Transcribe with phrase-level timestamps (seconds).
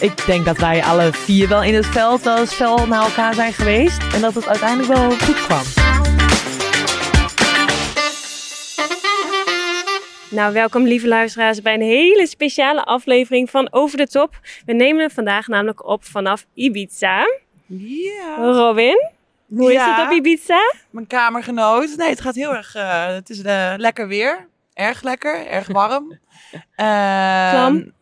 [0.00, 3.34] ik denk dat wij alle vier wel in het veld wel eens fel naar elkaar
[3.34, 3.98] zijn geweest.
[4.14, 5.62] En dat het uiteindelijk wel goed kwam.
[10.30, 14.40] Nou, welkom lieve luisteraars bij een hele speciale aflevering van Over de Top.
[14.66, 17.24] We nemen het vandaag namelijk op vanaf Ibiza.
[17.66, 18.36] Ja.
[18.36, 19.10] Robin,
[19.48, 20.60] hoe is het op Ibiza?
[20.90, 21.94] Mijn kamergenoot.
[21.96, 22.74] Nee, het gaat heel erg.
[22.74, 24.48] eh, het is eh, lekker weer.
[24.74, 26.18] Erg lekker, erg warm.
[27.50, 27.92] Klam.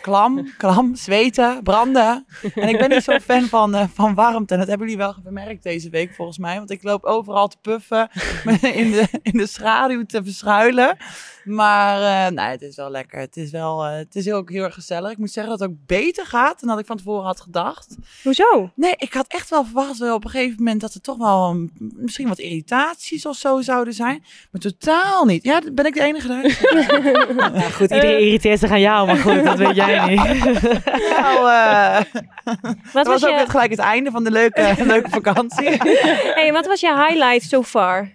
[0.00, 2.26] Klam, klam, zweten, branden.
[2.54, 4.52] En ik ben niet zo'n fan van, eh, van warmte.
[4.52, 6.56] En dat hebben jullie wel gemerkt deze week volgens mij.
[6.56, 8.08] Want ik loop overal te puffen,
[8.82, 10.96] in de, in de schaduw te verschuilen.
[11.44, 13.20] Maar eh, nee, het is wel lekker.
[13.20, 15.10] Het is, wel, eh, het is heel, heel erg gezellig.
[15.10, 17.96] Ik moet zeggen dat het ook beter gaat dan dat ik van tevoren had gedacht.
[18.22, 18.70] Hoezo?
[18.74, 21.50] Nee, ik had echt wel verwacht wel op een gegeven moment dat er toch wel
[21.50, 24.24] een- misschien wat irritaties of zo zouden zijn.
[24.50, 25.44] Maar totaal niet.
[25.44, 26.44] Ja, ben ik de enige daar?
[27.56, 30.24] Ja, goed, iedereen irriteert zich aan jou, maar goed, dat weet jij niet.
[31.10, 32.04] nou, eh,
[32.44, 32.56] Wat
[32.92, 35.68] dat was, was ook je, net gelijk het einde van de leuke, leuke vakantie.
[36.38, 38.14] hey, wat was je highlight so far?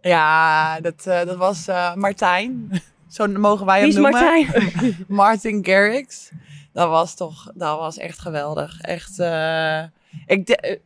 [0.00, 2.82] ja, dat, eh, dat was eh, Martijn.
[3.08, 4.44] Zo mogen wij Wie hem is noemen.
[4.44, 4.96] Martijn?
[5.08, 6.30] Martin Garrix.
[6.72, 8.80] Dat was toch, dat was echt geweldig.
[8.80, 9.82] Echt, eh,
[10.26, 10.80] ik de-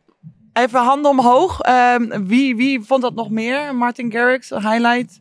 [0.53, 1.61] even handen omhoog.
[1.61, 3.75] Ehm, wie, wie vond dat nog meer?
[3.75, 5.19] Martin Garrix, highlight?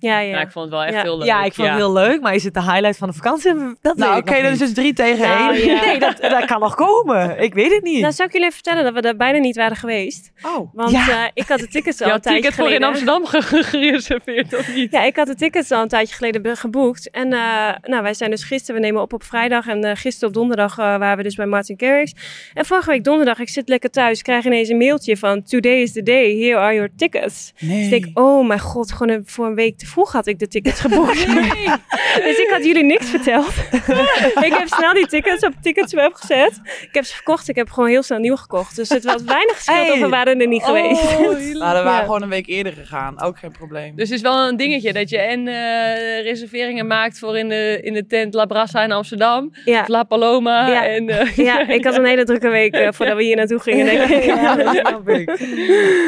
[0.00, 0.30] Ja, ja.
[0.36, 1.02] Ja, ik vond het wel echt Ja.
[1.02, 1.26] heel leuk.
[1.26, 3.54] Ja, ik vond het heel leuk, maar is het de highlight van de vakantie?
[3.80, 5.66] Dat Nou, oké, nog dat is dus drie tegen Nou, één.
[5.66, 5.84] ja.
[5.84, 7.38] Nee, dat, dat kan nog komen.
[7.42, 8.00] Ik weet het niet.
[8.00, 10.30] Nou, zou ik jullie even vertellen dat we er bijna niet waren geweest.
[10.42, 11.08] Oh, Want Ja.
[11.08, 12.88] eh, ik had de tickets al een had tijdje ticket voor in geleden.
[12.88, 14.92] Amsterdam ge- gereserveerd, of niet?
[14.92, 17.10] Ja, ik had de tickets al een tijdje geleden geboekt.
[17.10, 19.66] En eh, nou, wij zijn dus gisteren, we nemen op op vrijdag.
[19.66, 22.12] En eh, gisteren op donderdag eh, waren we dus bij Martin Garrix.
[22.54, 25.42] En vorige week donderdag, ik zit lekker thuis, krijg ineens een mailtje van...
[25.42, 27.52] Today is the day, here are your tickets.
[27.60, 27.76] nee.
[27.88, 30.38] Dus ik denk, oh mijn god, gewoon een- voor een week te vroeg had ik
[30.38, 31.26] de tickets geboekt.
[32.26, 33.52] dus ik had jullie niks verteld.
[34.48, 36.60] ik heb snel die tickets op Ticketsweb gezet.
[36.82, 38.76] Ik heb ze verkocht, ik heb gewoon heel snel nieuw gekocht.
[38.76, 39.90] Dus het was weinig Hey.
[39.90, 41.02] of we waren er niet geweest.
[41.02, 41.98] Oh, nou, dan waren we Ja.
[42.00, 43.22] gewoon een week eerder gegaan.
[43.22, 43.96] Ook geen probleem.
[43.96, 47.78] Dus het is wel een dingetje dat je en eh, reserveringen maakt voor in de,
[47.82, 49.50] in de tent La Brassa in Amsterdam.
[49.64, 49.80] Ja.
[49.80, 50.66] Of La Paloma.
[50.68, 50.86] Ja.
[50.86, 53.84] En, eh, Ja, ik had een hele drukke week eh, voordat we hier naartoe gingen,
[53.86, 54.24] denk ik.
[54.24, 55.38] Ja, dat snap ik.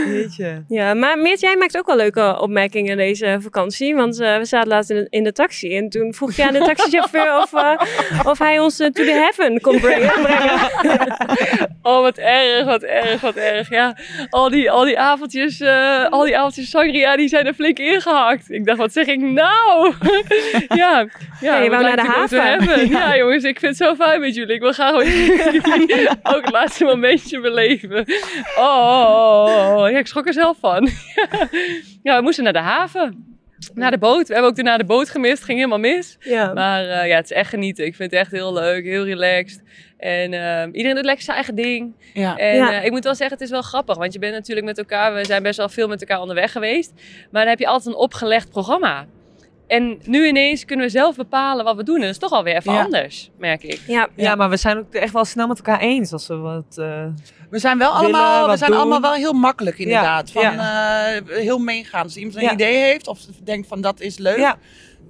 [0.06, 0.64] Jeetje.
[0.69, 3.69] Ja, maar Meert, jij maakt ook wel leuke opmerkingen deze vakantie.
[3.78, 5.76] Want eh, we zaten laatst in de, in de taxi.
[5.76, 9.10] En toen vroeg je aan de taxichauffeur of, eh, of hij ons eh, to the
[9.10, 10.10] heaven kon brengen.
[11.82, 13.70] Oh, wat erg, wat erg, wat erg.
[13.70, 13.97] Ja,
[14.31, 15.62] al die, al die avondjes,
[16.10, 18.50] al die avondjes sangria, die zijn er flink ingehakt.
[18.50, 19.94] Ik dacht, wat zeg ik nou?
[20.81, 21.06] ja,
[21.41, 22.88] ja, je wou would naar de haven.
[22.88, 23.16] Ja.
[23.16, 24.54] jongens, ik vind het zo fijn met jullie.
[24.54, 24.94] Ik wil graag
[26.34, 28.04] ook het laatste momentje beleven.
[28.56, 29.91] Oh, oh, oh, oh.
[29.91, 30.88] ja, ik schrok er zelf van.
[32.02, 33.29] ja, we moesten naar de haven.
[33.75, 34.26] Naar de boot.
[34.28, 35.44] We hebben ook naar de boot gemist.
[35.44, 36.16] Ging helemaal mis.
[36.21, 36.53] Ja.
[36.53, 37.84] Maar eh, ja, het is echt genieten.
[37.84, 39.62] Ik vind het echt heel leuk, heel relaxed.
[39.98, 41.94] En ehm, iedereen doet lekker zijn eigen ding.
[42.15, 42.37] ja.
[42.37, 42.72] En Ja.
[42.72, 43.97] eh, ik moet wel zeggen, het is wel grappig.
[43.97, 46.93] Want je bent natuurlijk met elkaar, we zijn best wel veel met elkaar onderweg geweest.
[47.31, 49.06] Maar dan heb je altijd een opgelegd programma.
[49.70, 51.94] En nu ineens kunnen we zelf bepalen wat we doen.
[51.94, 52.82] En dat is toch alweer even Ja.
[52.84, 53.81] anders, merk ik.
[53.86, 54.08] Ja.
[54.16, 56.78] Ja, maar we zijn ook echt wel snel met elkaar eens als we wat...
[56.78, 57.04] eh,
[57.50, 58.81] We zijn wel Willen, allemaal, we zijn doen.
[58.81, 60.31] allemaal wel heel makkelijk inderdaad.
[60.32, 60.58] Ja, Van,
[61.28, 62.03] eh, heel meegaan.
[62.03, 62.53] Als iemand een Ja.
[62.53, 64.38] idee heeft of denkt van dat is leuk.
[64.38, 64.58] Ja.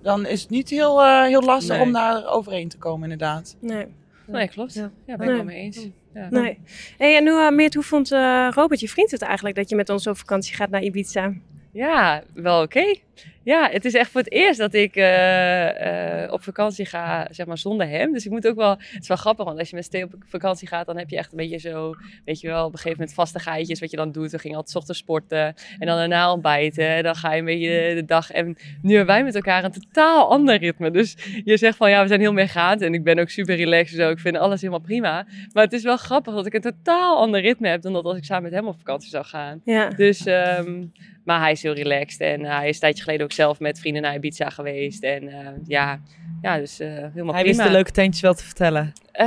[0.03, 1.85] Dan is het niet heel, eh, heel lastig Nee.
[1.87, 3.57] om daar overheen te komen inderdaad.
[3.61, 3.87] Nee.
[4.27, 4.75] Nee, klopt.
[4.75, 4.91] Ja.
[5.07, 5.35] Ja, ben ik Nee.
[5.35, 5.87] wel mee eens.
[6.15, 6.27] Ja.
[6.31, 6.59] nee.
[6.99, 8.09] Hey, en hoe, eh, Meert, hoe vond
[8.55, 11.33] Robert, je vriend, het eigenlijk dat je met ons op vakantie gaat naar Ibiza?
[11.73, 12.95] Ja, wel oké.
[13.43, 17.47] Ja, het is echt voor het eerst dat ik eh, eh, op vakantie ga, zeg
[17.47, 18.13] maar, zonder hem.
[18.13, 18.71] Dus ik moet ook wel...
[18.71, 21.17] Het is wel grappig, want als je met Stee op vakantie gaat, dan heb je
[21.17, 21.95] echt een beetje zo...
[22.25, 24.31] Weet je wel, op een gegeven moment vastigheidjes wat je dan doet.
[24.31, 26.89] We gingen altijd ochtends sporten en dan daarna ontbijten.
[26.89, 28.31] En dan ga je een beetje de, de dag...
[28.31, 30.91] En nu hebben wij met elkaar een totaal ander ritme.
[30.91, 32.83] Dus je zegt van, ja, we zijn heel meegaand.
[32.83, 34.11] En ik ben ook super relaxed en zo.
[34.11, 35.27] Ik vind alles helemaal prima.
[35.53, 37.83] Maar het is wel grappig dat ik een totaal ander ritme heb...
[37.83, 39.61] dan dat als ik samen met hem op vakantie zou gaan.
[39.65, 39.89] Ja.
[39.89, 40.85] Dus, ehm,
[41.25, 44.03] maar hij is heel relaxed en hij is een tijdje geleden ook zelf met vrienden
[44.03, 45.03] naar Ibiza geweest.
[45.03, 46.01] En eh, ja,
[46.43, 47.43] ja, dus eh, helemaal hij prima.
[47.43, 48.93] wist de leuke tentjes wel te vertellen.
[49.13, 49.27] Eh,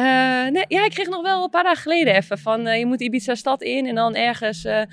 [0.51, 3.01] nee, ja, ik kreeg nog wel een paar dagen geleden even van eh, je moet
[3.01, 4.87] Ibiza stad in en dan ergens eh, eh,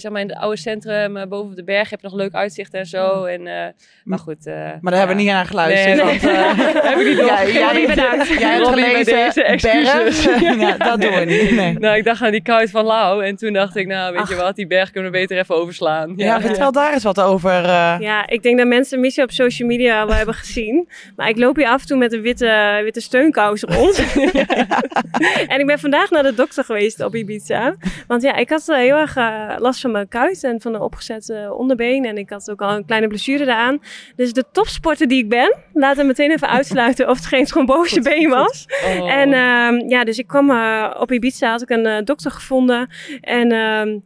[0.00, 2.32] zeg maar in het oude centrum eh, boven op de berg heb je nog leuk
[2.34, 3.24] uitzicht en zo.
[3.24, 3.66] En, eh,
[4.04, 4.46] maar goed.
[4.46, 5.96] eh, Maar daar hebben we niet naar geluisterd.
[5.96, 6.58] Nee, want, eh,
[6.90, 7.60] heb ik niet ja, doorgegeven.
[7.60, 8.28] jij, bedankt.
[8.28, 10.24] jij hebt gelezen deze excuses.
[10.24, 10.40] berg.
[10.68, 11.50] ja, dat doen we niet.
[11.50, 11.72] Nee.
[11.78, 14.34] Nou, ik dacht aan die kuit van Lau en toen dacht ik, nou weet je
[14.34, 16.12] wat, die berg kunnen we beter even overslaan.
[16.16, 17.64] Ja, vertel daar eens wat over.
[17.64, 17.96] eh.
[17.98, 20.88] Ja, ik denk dat mensen Missie op social media wel hebben gezien.
[21.16, 24.14] Maar ik loop hier af en toe met een witte, witte steunkous rond.
[25.52, 27.76] en ik ben vandaag naar de dokter geweest op Ibiza.
[28.06, 30.80] Want ja, ik had eh, heel erg eh, last van mijn kuit en van een
[30.80, 32.04] opgezet onderbeen.
[32.04, 33.78] En ik had ook al een kleine blessure daaraan.
[34.16, 38.28] Dus de topsporter die ik ben, laat hem meteen even uitsluiten of het geen trombosebeen
[38.28, 38.66] was.
[38.84, 39.10] Oh.
[39.10, 42.90] En ehm, ja, dus ik kwam eh, op Ibiza, had ik een eh, dokter gevonden.
[43.20, 43.98] En ehm,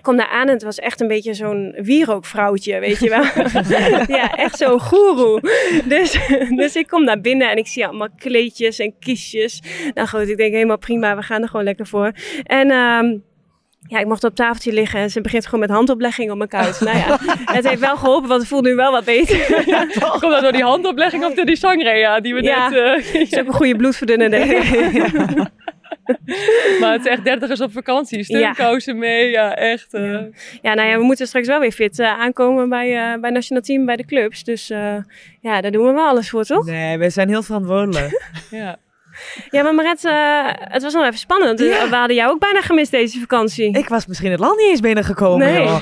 [0.00, 3.22] kwam daar aan en het was echt een beetje zo'n wierookvrouwtje, weet je wel.
[4.18, 5.40] ja, echt zo'n goeroe.
[5.84, 6.18] Dus,
[6.56, 9.62] dus ik kom naar binnen en ik zie allemaal kleedjes en kistjes.
[9.94, 12.12] Nou goed, ik denk helemaal prima, we gaan er gewoon lekker voor.
[12.42, 12.70] En...
[12.70, 13.16] ehm,
[13.88, 16.80] ja, ik mocht op tafeltje liggen en ze begint gewoon met handoplegging op mijn kuit.
[16.80, 17.18] Nou ja,
[17.56, 19.64] het heeft wel geholpen, want het voelt nu wel wat beter.
[20.20, 22.68] Komt dat door die handoplegging of door die sangria die we Ja.
[22.68, 23.04] net...
[23.04, 25.02] eh, is ook een goede bloedverdunner, denk ik.
[26.80, 28.24] maar het is echt dertigers op vakantie.
[28.24, 29.94] Steunkousen mee, ja echt.
[29.94, 30.12] eh.
[30.12, 30.28] Ja.
[30.62, 33.62] Ja, nou ja, we moeten straks wel weer fit eh, aankomen bij, eh bij Nationaal
[33.62, 34.44] Team, bij de clubs.
[34.44, 34.94] Dus eh,
[35.40, 36.64] ja, daar doen we wel alles voor, toch?
[36.64, 38.22] Nee, we zijn heel verantwoordelijk.
[38.50, 38.76] ja.
[39.50, 41.58] Ja, maar Maret, eh, het was nog even spannend.
[41.58, 41.88] Ja.
[41.88, 43.78] We hadden jou ook bijna gemist deze vakantie.
[43.78, 45.46] ik was misschien het land niet eens binnengekomen.
[45.46, 45.68] Nee.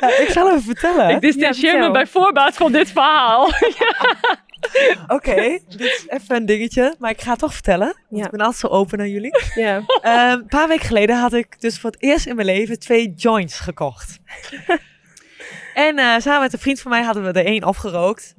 [0.00, 1.08] Ja, ik zal even vertellen.
[1.10, 1.86] Ik distancieer vertel.
[1.86, 3.48] me bij voorbaat van dit verhaal.
[5.16, 7.96] Oké, dit is even een dingetje, maar ik ga het toch vertellen.
[8.08, 8.24] Ja.
[8.24, 9.32] ik ben altijd zo open naar jullie.
[9.54, 9.82] Ja.
[10.02, 13.14] Ehm, een paar weken geleden had ik dus voor het eerst in mijn leven twee
[13.16, 14.18] joints gekocht.
[15.74, 18.34] en eh, samen met een vriend van mij hadden we er één opgerookt.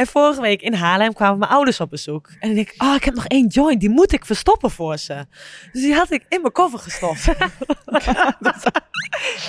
[0.00, 2.28] En vorige week in Haarlem kwamen mijn ouders op bezoek.
[2.38, 5.26] En ik denk, oh, ik heb nog één joint, die moet ik verstoppen voor ze.
[5.72, 7.24] Dus die had ik in mijn koffer gestopt.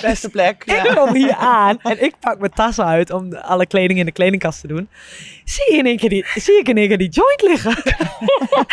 [0.02, 0.62] Beste plek.
[0.64, 0.94] Ik Ja.
[0.94, 4.60] kom hier aan en ik pak mijn tas uit om alle kleding in de kledingkast
[4.60, 4.88] te doen.
[5.44, 7.74] Zie, in één keer die, zie ik in één keer die joint liggen.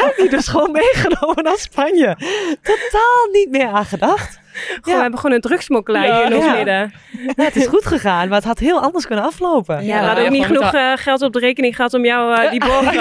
[0.04, 2.18] Heb die dus gewoon meegenomen naar Spanje.
[2.62, 4.40] Totaal niet meer aan gedacht.
[4.68, 6.54] Gewoon, We hebben gewoon een drugsmokkelaar Ja, hier in ons ja.
[6.54, 6.94] midden.
[7.36, 9.76] Ja, het is goed gegaan, maar het had heel anders kunnen aflopen.
[9.76, 12.06] Ja, Ja, we hadden ook ja, niet genoeg eh, geld op de rekening gehad om
[12.06, 12.94] jou eh, die borgen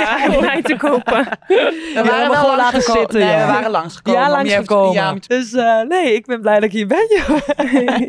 [0.42, 1.26] vrij te kopen.
[1.46, 3.46] We Ja, waren wel gewoon laten zitten, Nee, ja.
[3.46, 4.20] we waren langsgekomen.
[4.20, 4.92] Ja, om je even- langsgekomen.
[4.92, 7.38] Ja, om- Dus eh, nee, ik ben blij dat ik hier ben, joh.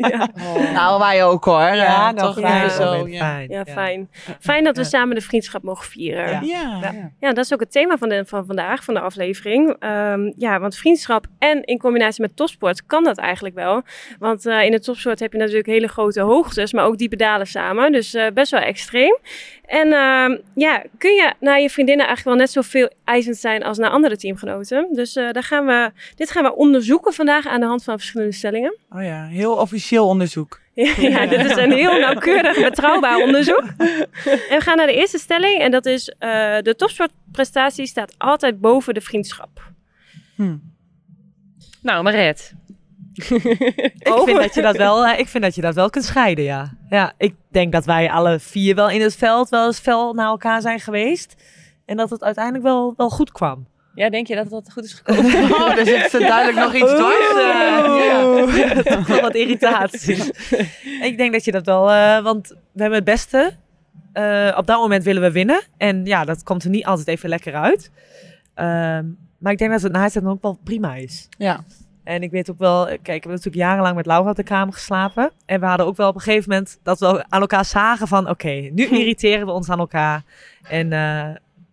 [0.10, 0.28] ja.
[0.72, 1.60] nou, wij ook hoor.
[1.60, 3.06] Ja, Eh, nou, toch zo.
[3.08, 3.18] Ja.
[3.18, 3.48] fijn.
[3.50, 4.10] ja, fijn.
[4.40, 4.88] Fijn dat we Ja.
[4.88, 6.26] samen de vriendschap mogen vieren.
[6.26, 6.40] Ja.
[6.42, 6.78] Ja.
[6.92, 7.10] Ja.
[7.20, 9.76] Ja, dat is ook het thema van, de, van vandaag, van de aflevering.
[9.78, 13.82] Ehm, ja, want vriendschap en in combinatie met topsport kan dat eigenlijk wel.
[14.18, 17.46] Want eh, in de topsport heb je natuurlijk hele grote hoogtes, maar ook diepe dalen
[17.46, 17.92] samen.
[17.92, 19.18] Dus eh, best wel extreem.
[19.70, 23.78] En ehm, ja, kun je naar je vriendinnen eigenlijk wel net zoveel eisend zijn als
[23.78, 24.88] naar andere teamgenoten.
[24.92, 28.34] Dus eh, daar gaan we, dit gaan we onderzoeken vandaag aan de hand van verschillende
[28.34, 28.76] stellingen.
[28.90, 30.60] Oh ja, heel officieel onderzoek.
[30.96, 33.64] Ja, dit is een heel nauwkeurig, betrouwbaar onderzoek.
[34.24, 35.60] En we gaan naar de eerste stelling.
[35.60, 39.72] En dat is, eh, de topsportprestatie staat altijd boven de vriendschap.
[40.36, 40.56] Hm.
[41.82, 42.54] Nou, Maret.
[43.12, 43.22] Ik,
[44.24, 46.72] vind dat je dat wel, eh, ik vind dat je dat wel kunt scheiden, ja.
[46.90, 50.26] Ja, ik denk dat wij alle vier wel in het veld wel eens fel naar
[50.26, 51.34] elkaar zijn geweest.
[51.86, 53.66] En dat het uiteindelijk wel, wel goed kwam.
[53.94, 55.24] Ja, denk je dat dat goed is gekomen?
[55.60, 57.28] Oh, er zit duidelijk nog iets dwars.
[57.28, 58.82] eh, ja.
[58.96, 60.32] Toch wel wat irritatie.
[61.02, 63.52] ik denk dat je dat wel, eh, want we hebben het beste.
[64.12, 65.62] Eh, op dat moment willen we winnen.
[65.76, 67.90] En ja, dat komt er niet altijd even lekker uit.
[68.54, 69.04] Ehm,
[69.38, 71.28] maar ik denk dat het na het dan ook wel prima is.
[71.38, 71.64] Ja.
[72.04, 74.74] En ik weet ook wel, kijk, ik heb natuurlijk jarenlang met Laura op de kamer
[74.74, 75.30] geslapen.
[75.46, 78.28] En we hadden ook wel op een gegeven moment dat we aan elkaar zagen van,
[78.28, 80.22] oké, nu irriteren we ons aan elkaar.
[80.68, 81.28] En eh,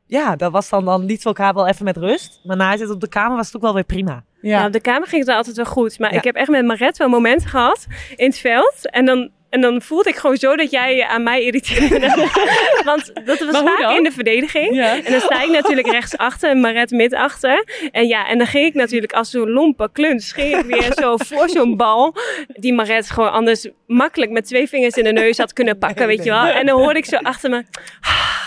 [0.05, 2.39] ja, dat was dan, dan lieten we elkaar wel even met rust.
[2.43, 4.23] Maar na het op de kamer was het ook wel weer prima.
[4.41, 4.59] Ja.
[4.59, 4.65] Ja.
[4.65, 5.99] op de kamer ging het altijd wel goed.
[5.99, 6.17] Maar Ja.
[6.17, 8.89] ik heb echt met Maret wel momenten gehad in het veld.
[8.89, 11.99] En dan, en dan voelde ik gewoon zo dat jij aan mij irriteerde.
[12.85, 13.95] Want dat was vaak dan?
[13.95, 14.75] in de verdediging.
[14.75, 14.95] Ja.
[15.03, 17.63] En dan sta ik natuurlijk rechts achter en Maret mid achter.
[17.91, 21.17] En ja, en dan ging ik natuurlijk als zo'n lompe kluns, ging ik weer zo
[21.27, 22.15] voor zo'n bal.
[22.47, 26.23] Die Maret gewoon anders makkelijk met twee vingers in de neus had kunnen pakken, weet
[26.23, 26.45] je wel.
[26.45, 27.63] En dan hoorde ik zo achter me,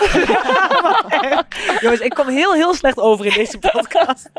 [1.80, 4.30] Jongens, ik kom heel, heel slecht over in deze podcast.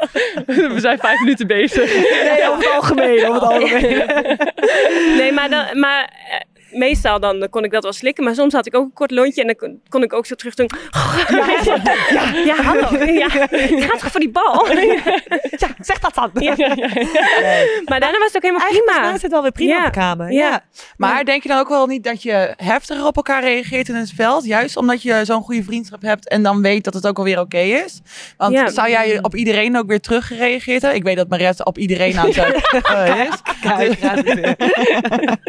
[0.45, 1.93] We zijn vijf minuten bezig.
[2.23, 4.05] Nee, over het algemeen, over het algemeen.
[5.17, 6.39] Nee, maar, dan, maar eh,
[6.71, 8.23] meestal dan kon ik dat wel slikken.
[8.23, 10.35] Maar soms had ik ook een kort lontje en dan kon, kon ik ook zo
[10.35, 10.69] terug doen.
[12.11, 13.03] Ja, ja, hallo.
[13.05, 14.67] Ja, gaat toch voor die bal?
[15.57, 15.67] Ja,
[16.33, 16.55] Ja.
[17.85, 19.13] Maar daarna was het ook helemaal Eigenlijk prima.
[19.13, 19.79] is het wel weer prima Ja.
[19.85, 20.31] op de kamer.
[20.31, 20.39] Ja.
[20.49, 20.63] Ja.
[20.97, 24.11] Maar denk je dan ook wel niet dat je heftiger op elkaar reageert in het
[24.15, 24.45] veld?
[24.45, 27.57] Juist omdat je zo'n goede vriendschap hebt en dan weet dat het ook alweer oké
[27.57, 28.01] is?
[28.37, 28.69] Want Ja.
[28.69, 30.99] zou jij op iedereen ook weer teruggereageerd hebben?
[30.99, 33.41] Ik weet dat Maret op iedereen aan het eh, is.
[33.61, 34.55] Kijk, het weer.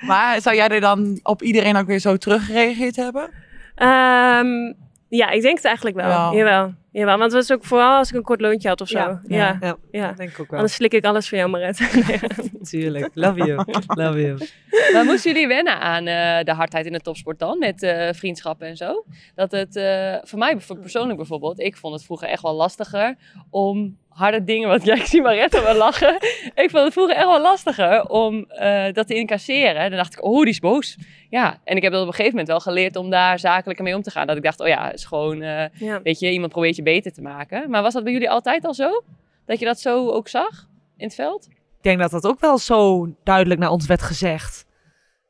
[0.00, 3.30] Maar zou jij er dan op iedereen ook weer zo teruggereageerd hebben?
[3.74, 4.72] Ehm,
[5.16, 6.08] ja, ik denk het eigenlijk wel.
[6.08, 6.34] Wel.
[6.34, 6.74] Jawel.
[6.90, 8.98] Jawel, want het was ook vooral als ik een kort loontje had of zo.
[8.98, 9.56] Ja, ja.
[9.60, 9.76] ja.
[9.90, 10.12] ja.
[10.12, 10.58] denk ik ook wel.
[10.58, 11.80] Anders slik ik alles voor jou, Maret.
[12.70, 13.10] Tuurlijk.
[13.14, 13.64] Love you.
[13.86, 14.38] Love you.
[14.92, 17.58] Maar moesten jullie wennen aan eh, de hardheid in de topsport dan?
[17.58, 19.04] Met eh, vriendschappen en zo?
[19.34, 23.16] Dat het, eh, voor mij voor persoonlijk bijvoorbeeld, ik vond het vroeger echt wel lastiger
[23.50, 26.14] om harde dingen, want ja, ik zie Mariette wel lachen.
[26.54, 29.88] Ik vond het vroeger echt wel lastiger om eh, dat te incasseren.
[29.88, 30.96] Dan dacht ik, oh, die is boos.
[31.28, 33.94] Ja, en ik heb dat op een gegeven moment wel geleerd om daar zakelijker mee
[33.94, 34.26] om te gaan.
[34.26, 36.02] Dat ik dacht, oh ja, het is gewoon, eh, ja.
[36.02, 37.70] weet je, iemand probeert je beter te maken.
[37.70, 39.02] Maar was dat bij jullie altijd al zo?
[39.46, 41.48] Dat je dat zo ook zag in het veld?
[41.48, 44.66] Ik denk dat dat ook wel zo duidelijk naar ons werd gezegd.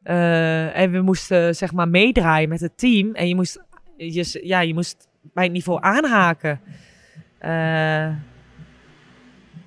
[0.02, 3.14] Eh, en we moesten zeg maar meedraaien met het team.
[3.14, 3.62] En je moest,
[3.96, 6.60] je, ja, je moest bij het niveau aanhaken.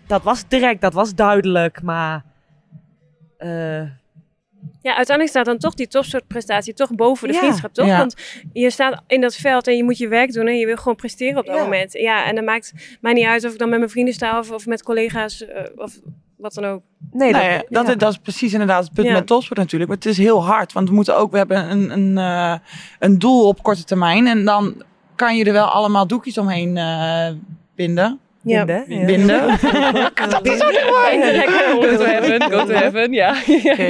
[0.07, 1.81] Dat was direct, dat was duidelijk.
[1.81, 2.23] Maar
[3.37, 3.81] eh,
[4.81, 7.39] Ja, uiteindelijk staat dan toch die topsoortprestatie toch boven de Ja.
[7.39, 7.85] vriendschap, toch?
[7.87, 7.97] Ja.
[7.97, 8.15] Want
[8.53, 10.95] je staat in dat veld en je moet je werk doen en je wil gewoon
[10.95, 11.61] presteren op dat Ja.
[11.63, 11.93] moment.
[11.93, 14.51] Ja, en dan maakt mij niet uit of ik dan met mijn vrienden sta of,
[14.51, 15.99] of met collega's eh, of
[16.37, 16.81] wat dan ook.
[17.11, 17.89] nee, dat, ja.
[17.89, 19.13] is, dat is precies inderdaad het punt Ja.
[19.13, 19.89] met topsport natuurlijk.
[19.89, 22.55] Maar het is heel hard, want we moeten ook, we hebben een, een, eh,
[22.99, 24.27] een doel op korte termijn.
[24.27, 24.83] En dan
[25.15, 27.29] kan je er wel allemaal doekjes omheen eh,
[27.75, 28.19] binden.
[28.45, 28.65] Ja.
[28.65, 29.05] Binden, ja.
[29.05, 29.57] binden.
[29.57, 29.67] Go
[31.97, 33.29] to heaven, go to heaven, ja.
[33.71, 33.83] Oké,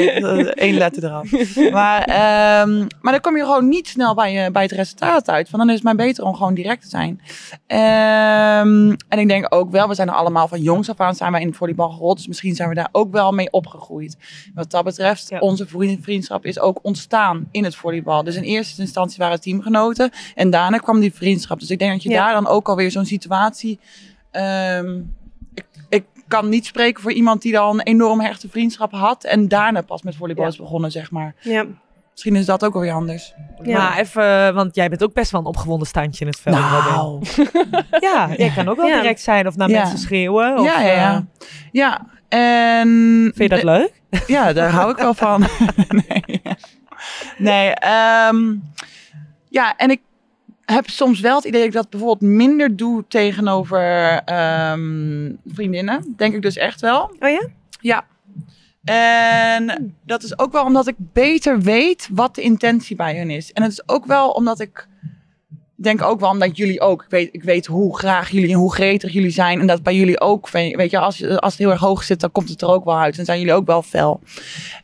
[0.53, 1.31] één letter eraf.
[1.71, 5.49] Maar, ehm, maar dan kom je gewoon niet snel bij, je, bij het resultaat uit.
[5.49, 7.21] Want dan is het maar beter om gewoon direct te zijn.
[7.67, 11.31] Ehm, en ik denk ook wel, we zijn er allemaal van jongs af aan zijn
[11.31, 12.17] wij in het volleybal gerold.
[12.17, 14.17] Dus misschien zijn we daar ook wel mee opgegroeid.
[14.53, 15.39] Wat dat betreft, Ja.
[15.39, 18.23] onze vriend- vriendschap is ook ontstaan in het volleybal.
[18.23, 20.11] Dus in eerste instantie waren het teamgenoten.
[20.35, 21.59] En daarna kwam die vriendschap.
[21.59, 22.23] Dus ik denk dat je Ja.
[22.25, 23.79] daar dan ook alweer zo'n situatie...
[24.35, 24.99] ehm,
[25.53, 29.23] ik, ik kan niet spreken voor iemand die dan een enorm hechte vriendschap had.
[29.23, 30.49] En daarna pas met volleybal Ja.
[30.49, 31.35] is begonnen, zeg maar.
[31.39, 31.65] Ja.
[32.11, 33.33] Misschien is dat ook wel weer anders.
[33.63, 33.77] Ja.
[33.77, 36.57] Maar even, want jij bent ook best wel een opgewonden standje in het veld.
[36.95, 37.27] Robin.
[37.99, 38.95] Ja, jij kan ook wel Ja.
[39.01, 39.79] direct zijn of naar Ja.
[39.81, 40.57] mensen schreeuwen.
[40.59, 41.15] Of, ja, ja, ja.
[41.15, 41.21] eh,
[41.71, 42.87] Ja, en...
[43.35, 44.01] vind je dat leuk?
[44.27, 45.41] Ja, daar hou ik wel van.
[46.07, 46.41] nee,
[47.37, 48.55] nee ehm,
[49.49, 50.01] ja, en ik
[50.65, 56.13] heb soms wel het idee dat ik dat bijvoorbeeld minder doe tegenover ehm, vriendinnen.
[56.17, 57.15] Denk ik dus echt wel.
[57.19, 57.47] Oh ja?
[57.81, 58.05] Ja.
[58.83, 63.53] En dat is ook wel omdat ik beter weet wat de intentie bij hun is.
[63.53, 64.87] En het is ook wel omdat ik
[65.75, 68.73] denk ook wel omdat jullie ook, ik weet, ik weet hoe graag jullie en hoe
[68.73, 69.59] gretig jullie zijn.
[69.59, 72.31] En dat bij jullie ook, weet je, als, als het heel erg hoog zit, dan
[72.31, 73.15] komt het er ook wel uit.
[73.15, 74.19] Dan zijn jullie ook wel fel.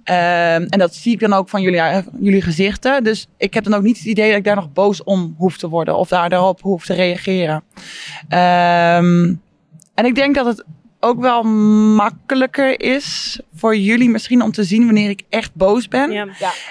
[0.03, 3.03] Ehm, en dat zie ik dan ook van jullie, eh, jullie gezichten.
[3.03, 5.57] Dus ik heb dan ook niet het idee dat ik daar nog boos om hoef
[5.57, 7.63] te worden of daar daarop hoef te reageren.
[8.29, 9.33] Ehm,
[9.93, 10.65] en ik denk dat het
[11.03, 11.43] ook wel
[11.95, 16.11] makkelijker is voor jullie misschien om te zien wanneer ik echt boos ben.
[16.11, 16.27] Ja.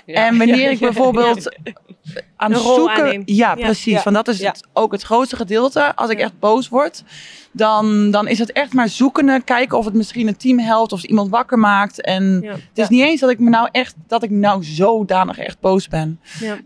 [0.06, 1.56] En wanneer ik bijvoorbeeld
[2.36, 2.94] aan het zoeken.
[2.96, 3.22] aanneem.
[3.24, 3.92] Ja, precies.
[3.92, 4.02] Ja.
[4.02, 4.48] Want dat is Ja.
[4.50, 5.94] het, ook het grootste gedeelte.
[5.96, 6.24] Als ik Ja.
[6.24, 7.04] echt boos word,
[7.52, 9.44] dan, dan is het echt maar zoeken.
[9.44, 12.00] Kijken of het misschien een team helpt, of het iemand wakker maakt.
[12.00, 12.50] En Ja.
[12.52, 15.88] het is niet eens dat ik me nou echt, dat ik nou zodanig echt boos
[15.88, 16.20] ben.
[16.40, 16.58] Ja.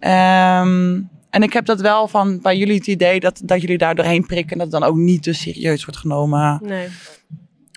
[0.60, 3.94] Ehm, en ik heb dat wel van bij jullie het idee dat, dat jullie daar
[3.94, 4.52] doorheen prikken.
[4.52, 6.60] En dat het dan ook niet te serieus wordt genomen.
[6.62, 6.88] Nee.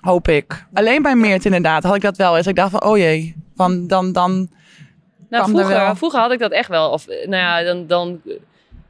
[0.04, 0.66] Hoop ik.
[0.72, 2.46] Alleen bij Meert inderdaad had ik dat wel eens.
[2.46, 3.36] Ik dacht van, oh jee.
[3.56, 4.50] Van dan, dan
[5.28, 6.90] Nou, er vroeger, vroeger had ik dat echt wel.
[6.90, 8.20] Of, nou ja, dan, dan,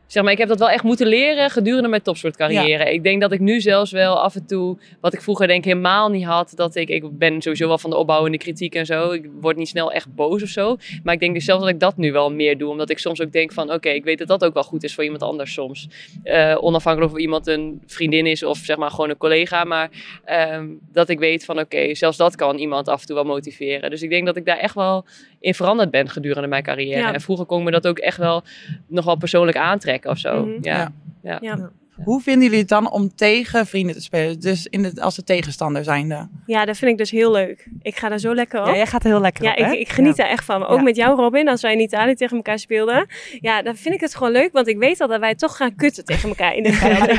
[0.09, 2.93] zeg maar, ik heb dat wel echt moeten leren gedurende mijn topsportcarrière.
[2.93, 6.09] Ik denk dat ik nu zelfs wel af en toe, wat ik vroeger denk helemaal
[6.09, 9.11] niet had, dat ik, ik ben sowieso wel van de opbouwende kritiek en zo.
[9.11, 10.77] Ik word niet snel echt boos of zo.
[11.03, 12.71] Maar ik denk dus zelfs dat ik dat nu wel meer doe.
[12.71, 14.95] Omdat ik soms ook denk van, oké, ik weet dat dat ook wel goed is
[14.95, 15.89] voor iemand anders soms.
[16.23, 19.65] Eh, onafhankelijk of iemand een vriendin is of zeg maar gewoon een collega.
[19.65, 19.91] Maar
[20.25, 23.91] ehm, dat ik weet van, oké, zelfs dat kan iemand af en toe wel motiveren.
[23.91, 25.05] Dus ik denk dat ik daar echt wel
[25.41, 26.99] in veranderd ben gedurende mijn carrière.
[27.01, 27.15] Ja.
[27.15, 28.43] En vroeger kon ik me dat ook echt wel
[28.87, 30.47] nog wel persoonlijk aantrekken of zo.
[30.47, 30.59] Mhm.
[30.63, 30.93] ja.
[31.23, 31.39] Ja.
[31.41, 31.71] Ja.
[32.05, 34.41] Hoe vinden jullie het dan om tegen vrienden te spelen?
[34.41, 36.29] Dus in de, als de tegenstander zijnde.
[36.47, 37.69] ja, dat vind ik dus heel leuk.
[37.83, 38.67] Ik ga daar zo lekker op.
[38.67, 39.73] Ja, jij gaat er heel lekker Ja, op, hè?
[39.73, 40.61] ik, ik geniet daar echt van.
[40.61, 40.83] Maar ook Ja.
[40.83, 43.07] met jou, Robin, als wij in Italië tegen elkaar speelden.
[43.41, 44.53] Ja, dan vind ik het gewoon leuk.
[44.53, 46.75] Want ik weet al dat wij toch gaan kutten tegen elkaar in weet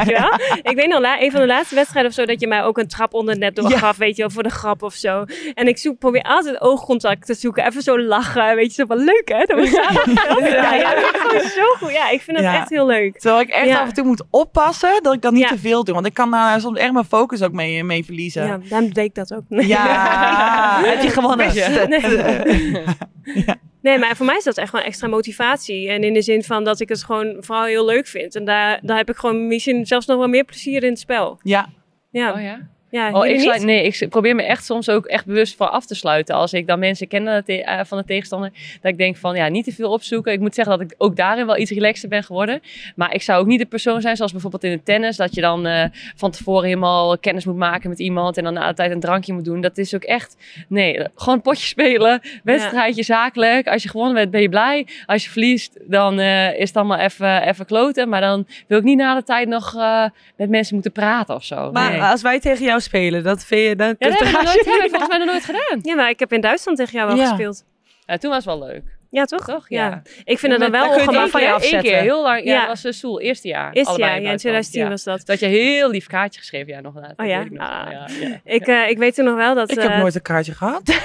[0.05, 0.61] je wel.
[0.71, 2.77] Ik weet nog, la- een van de laatste wedstrijden of zo, dat je mij ook
[2.77, 3.77] een trap onder het net door Ja.
[3.77, 5.25] gaf, weet je wel, voor de grap of zo.
[5.53, 7.65] En ik zoek, probeer altijd oogcontact te zoeken.
[7.65, 10.43] Even zo lachen, weet je, zo van leuk hè, dat we samen staan.
[10.77, 11.91] Ja, dat vind ik gewoon zo goed.
[11.91, 12.55] Ja, ik vind dat Ja.
[12.59, 13.19] echt heel leuk.
[13.19, 13.79] Terwijl ik echt Ja.
[13.81, 14.67] af en toe moet oppassen
[15.01, 15.49] dat ik dan niet Ja.
[15.49, 15.93] te veel doe.
[15.93, 18.45] Want ik kan daar soms echt mijn focus ook mee, mee verliezen.
[18.45, 19.43] Ja, daarom deed ik dat ook.
[19.47, 20.81] Ja.
[20.89, 21.53] Heb je gewonnen?
[21.89, 23.57] Nee.
[23.81, 25.89] Nee, maar voor mij is dat echt gewoon extra motivatie.
[25.89, 28.35] En in de zin van dat ik het gewoon vooral heel leuk vind.
[28.35, 31.39] En daar, daar heb ik gewoon misschien zelfs nog wel meer plezier in het spel.
[31.43, 31.69] Ja.
[32.11, 32.33] Ja.
[32.33, 32.59] Oh ja?
[32.91, 35.85] Ja, Oh, ik sluit, nee, ik probeer me echt soms ook echt bewust voor af
[35.85, 36.35] te sluiten.
[36.35, 39.63] Als ik dan mensen ken eh, van de tegenstander, dat ik denk van ja, niet
[39.65, 40.33] te veel opzoeken.
[40.33, 42.61] Ik moet zeggen dat ik ook daarin wel iets relaxter ben geworden.
[42.95, 45.41] Maar ik zou ook niet de persoon zijn zoals bijvoorbeeld in het tennis, dat je
[45.41, 45.83] dan eh,
[46.15, 49.33] van tevoren helemaal kennis moet maken met iemand en dan na de tijd een drankje
[49.33, 49.61] moet doen.
[49.61, 53.67] Dat is ook echt, nee, gewoon een potje spelen, wedstrijdje zakelijk.
[53.67, 54.87] Als je gewonnen bent, ben je blij.
[55.05, 58.09] Als je verliest, dan eh, is het allemaal even, even kloten.
[58.09, 60.03] Maar dan wil ik niet na de tijd nog eh,
[60.37, 61.71] met mensen moeten praten of zo.
[61.71, 62.01] Maar Nee.
[62.01, 63.75] als wij tegen jou spelen, dat vind je...
[63.75, 65.17] Dan, Ja, dat heb ik dan nog ga nooit, je heb ik niet volgens mij
[65.17, 65.79] nog nooit gedaan.
[65.81, 67.27] Ja, maar ik heb in Duitsland tegen jou wel Ja.
[67.27, 67.63] gespeeld.
[68.05, 68.83] Ja, toen was het wel leuk.
[69.11, 69.45] Ja, toch?
[69.45, 69.65] Toch?
[69.69, 70.01] Ja.
[70.23, 71.91] Ik vind het dan wel kun je het ongemak één van je keer- Eén afzetten.
[71.91, 72.43] keer, heel lang.
[72.43, 72.59] Ja, Ja.
[72.59, 73.75] dat was de stoel, eerste jaar.
[73.75, 74.39] Is allebei ja, ja, in buitenland.
[74.71, 74.89] 2010 Ja.
[74.89, 75.25] was dat.
[75.25, 77.13] Dat je heel lief kaartje geschreven, ja, nog na.
[77.17, 77.37] Oh ja?
[77.43, 77.83] weet ik Ah.
[77.83, 78.39] wel, ja, ja.
[78.55, 79.71] Ik, eh, ik weet toen nog wel dat...
[79.71, 80.81] Ik heb eh, nooit een kaartje gehad.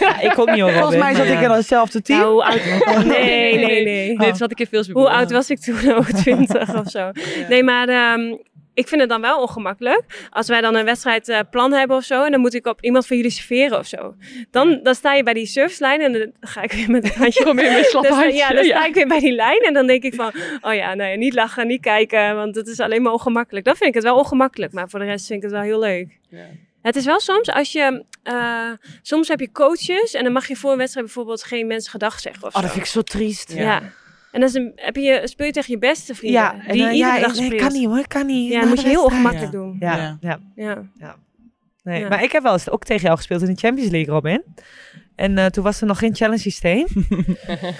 [0.00, 2.18] Ja, ik ook niet hoor, Volgens mij zat ik in hetzelfde team.
[2.20, 2.60] nou, hoe oud...
[3.04, 4.16] Nee, nee, nee.
[4.16, 5.94] Nee, het zat ik in veel Hoe oud was ik toen?
[5.94, 7.10] Ook 20 of zo.
[7.48, 8.34] Nee, maar ehm,
[8.78, 10.02] ik vind het dan wel ongemakkelijk.
[10.30, 12.24] Als wij dan een wedstrijdplan hebben of zo.
[12.24, 14.14] En dan moet ik op iemand van jullie serveren of zo.
[14.50, 16.00] Dan, dan sta je bij die servicelijn.
[16.00, 18.64] En dan ga ik weer met het handje Kom in met slap Dus, ja, dan
[18.64, 21.34] sta ik weer bij die lijn en dan denk ik van, oh ja, nee, niet
[21.34, 23.64] lachen, niet kijken, want het is alleen maar ongemakkelijk.
[23.64, 25.78] Dan vind ik het wel ongemakkelijk, maar voor de rest vind ik het wel heel
[25.78, 26.18] leuk.
[26.28, 26.46] Ja.
[26.82, 28.70] Het is wel soms, als je, eh,
[29.02, 32.20] soms heb je coaches en dan mag je voor een wedstrijd bijvoorbeeld geen mensen gedag
[32.20, 33.52] zeggen of Oh, dat vind ik zo triest.
[33.52, 33.82] ja.
[34.32, 36.94] En dan is een, heb je, speel je tegen je beste vrienden, Ja, die iedere
[36.96, 37.60] ja, dag nee, speelt.
[37.62, 38.52] kan niet hoor, kan niet.
[38.52, 39.76] Ja, dan moet je heel ongemakkelijk doen.
[39.80, 40.38] Ja, Ja.
[40.54, 40.82] ja.
[40.96, 41.16] Ja.
[41.82, 42.08] Nee, Ja.
[42.08, 44.42] maar ik heb wel eens ook tegen jou gespeeld in de Champions League, Robin.
[45.16, 46.86] En eh, toen was er nog geen challenge systeem.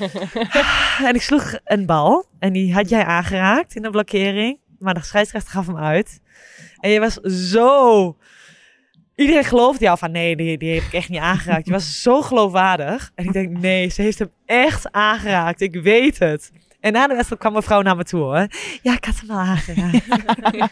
[1.09, 2.27] en ik sloeg een bal.
[2.39, 4.59] En die had jij aangeraakt in de blokkering.
[4.79, 6.21] Maar de scheidsrechter gaf hem uit.
[6.81, 7.15] En je was
[7.51, 8.17] zo...
[9.19, 11.67] Iedereen geloofde jou van nee, die, die heb ik echt niet aangeraakt.
[11.67, 13.11] Je was zo geloofwaardig.
[13.15, 15.61] En ik denk, nee, ze heeft hem echt aangeraakt.
[15.61, 16.51] Ik weet het.
[16.81, 18.47] En na de wedstrijd kwam mevrouw naar me toe hoor.
[18.83, 20.05] Ja, ik had hem wel aangeraakt.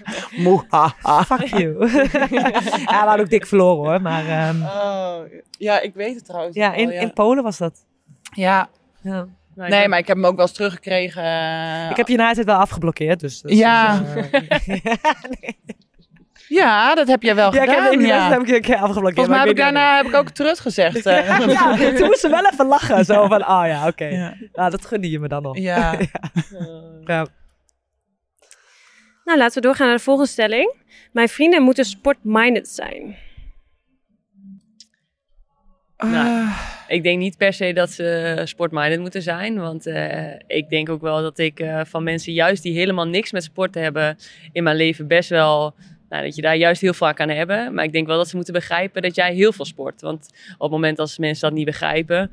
[0.37, 1.25] Moehaha.
[1.25, 1.91] Fuck you.
[2.31, 4.01] ja, we hadden ook dik verloren hoor.
[4.03, 5.19] Maar ehm, Oh,
[5.59, 6.57] ja, ik weet het trouwens.
[6.57, 7.85] ja, wel, in, in Polen was dat.
[8.35, 8.69] ja.
[9.03, 9.27] Ja.
[9.55, 11.23] Nee, ik- maar ik heb hem ook wel eens teruggekregen.
[11.23, 13.21] eh, Ik heb je na het wel afgeblokkeerd.
[13.21, 13.99] Dus, dus- Ja.
[13.99, 14.83] dus, eh,
[16.49, 17.93] Ja, dat heb jij wel ja, ik heb, gedaan.
[17.93, 18.31] in die ja.
[18.33, 19.27] heb ik je een keer afgeblokkeerd.
[19.27, 21.07] Volgens mij maar heb ik daarna heb ik ook teruggezegd.
[21.07, 21.39] eh.
[21.39, 21.49] wanneer.
[21.91, 23.05] Ja, toen moest ze wel even lachen.
[23.05, 24.05] Zo van, oh ja, oké.
[24.05, 24.35] Ja.
[24.53, 25.59] Nou, dat gunde je me dan nog.
[25.69, 25.99] Ja.
[27.05, 27.27] Ja.
[29.25, 30.75] Nou, laten we doorgaan naar de volgende stelling.
[31.13, 33.17] Mijn vrienden moeten sport-minded zijn.
[35.97, 39.59] Nou, Ah, Ik denk niet per se dat ze sportminded moeten zijn.
[39.59, 43.33] Want eh, ik denk ook wel dat ik eh, van mensen juist die helemaal niks
[43.33, 44.17] met sport hebben
[44.53, 45.75] in mijn leven best wel...
[46.09, 47.75] Nou, dat je daar juist heel veel aan hebben.
[47.75, 50.01] Maar ik denk wel dat ze moeten begrijpen dat jij heel veel sport.
[50.01, 52.31] Want op het moment als mensen dat niet begrijpen...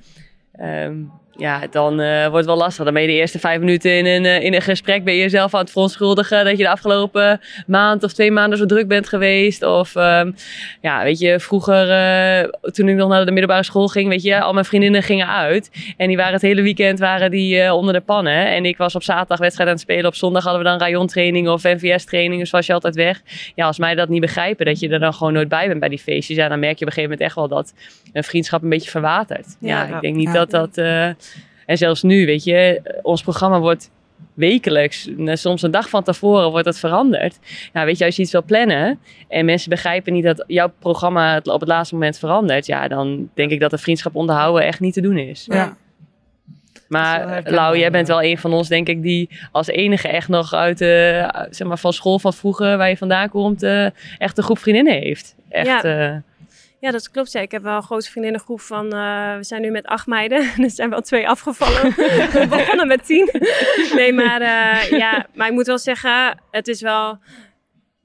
[0.52, 0.96] ehm,
[1.38, 2.84] ja, dan eh, wordt het wel lastig.
[2.84, 5.04] Dan ben je de eerste vijf minuten in een, eh, in een gesprek...
[5.04, 6.46] ben je jezelf aan het verontschuldigen...
[6.46, 9.64] dat je de afgelopen maand of twee maanden zo druk bent geweest.
[9.64, 10.32] Of ehm,
[10.82, 14.42] ja, weet je, vroeger eh, toen ik nog naar de middelbare school ging, weet je,
[14.42, 15.72] al mijn vriendinnen gingen uit.
[15.98, 18.48] En die waren het hele weekend waren die onder de pannen.
[18.48, 20.06] En ik was op zaterdag wedstrijd aan het spelen.
[20.06, 22.42] Op zondag hadden we dan rayontraining of NVS-training.
[22.42, 23.22] Dus was je altijd weg.
[23.56, 25.90] Ja, als mij dat niet begrijpen, dat je er dan gewoon nooit bij bent bij
[25.90, 26.38] die feestjes.
[26.38, 27.74] Ja, dan merk je op een gegeven moment echt wel dat
[28.14, 29.56] een vriendschap een beetje verwatert.
[29.60, 29.96] Ja, Ja.
[29.96, 30.46] ik denk niet Ja.
[30.46, 30.78] dat dat...
[31.66, 33.92] eh, en zelfs nu, weet je, ons programma wordt
[34.34, 37.40] wekelijks, eh, soms een dag van tevoren wordt het veranderd.
[37.74, 41.34] Nou, weet je, als je iets wil plannen en mensen begrijpen niet dat jouw programma
[41.34, 44.80] het op het laatste moment verandert, ja, dan denk ik dat een vriendschap onderhouden echt
[44.80, 45.46] niet te doen is.
[45.50, 45.78] ja.
[46.88, 47.90] Maar Lau, jij ja.
[47.92, 51.68] bent wel een van ons, denk ik, die als enige echt nog uit de, zeg
[51.68, 53.86] maar, van school van vroeger, waar je vandaan komt, eh,
[54.18, 55.36] echt een groep vriendinnen heeft.
[55.50, 55.84] Echt, Ja.
[55.84, 56.16] eh,
[56.84, 57.32] Ja, dat klopt.
[57.32, 57.40] Ja.
[57.40, 58.94] Ik heb wel een grote vriendinnengroep van...
[58.94, 60.40] eh, we zijn nu met acht meiden.
[60.64, 61.82] er zijn wel twee afgevallen.
[62.40, 63.30] we begonnen met tien.
[63.96, 66.38] nee, maar, eh, ja, maar ik moet wel zeggen...
[66.52, 67.18] Het is wel...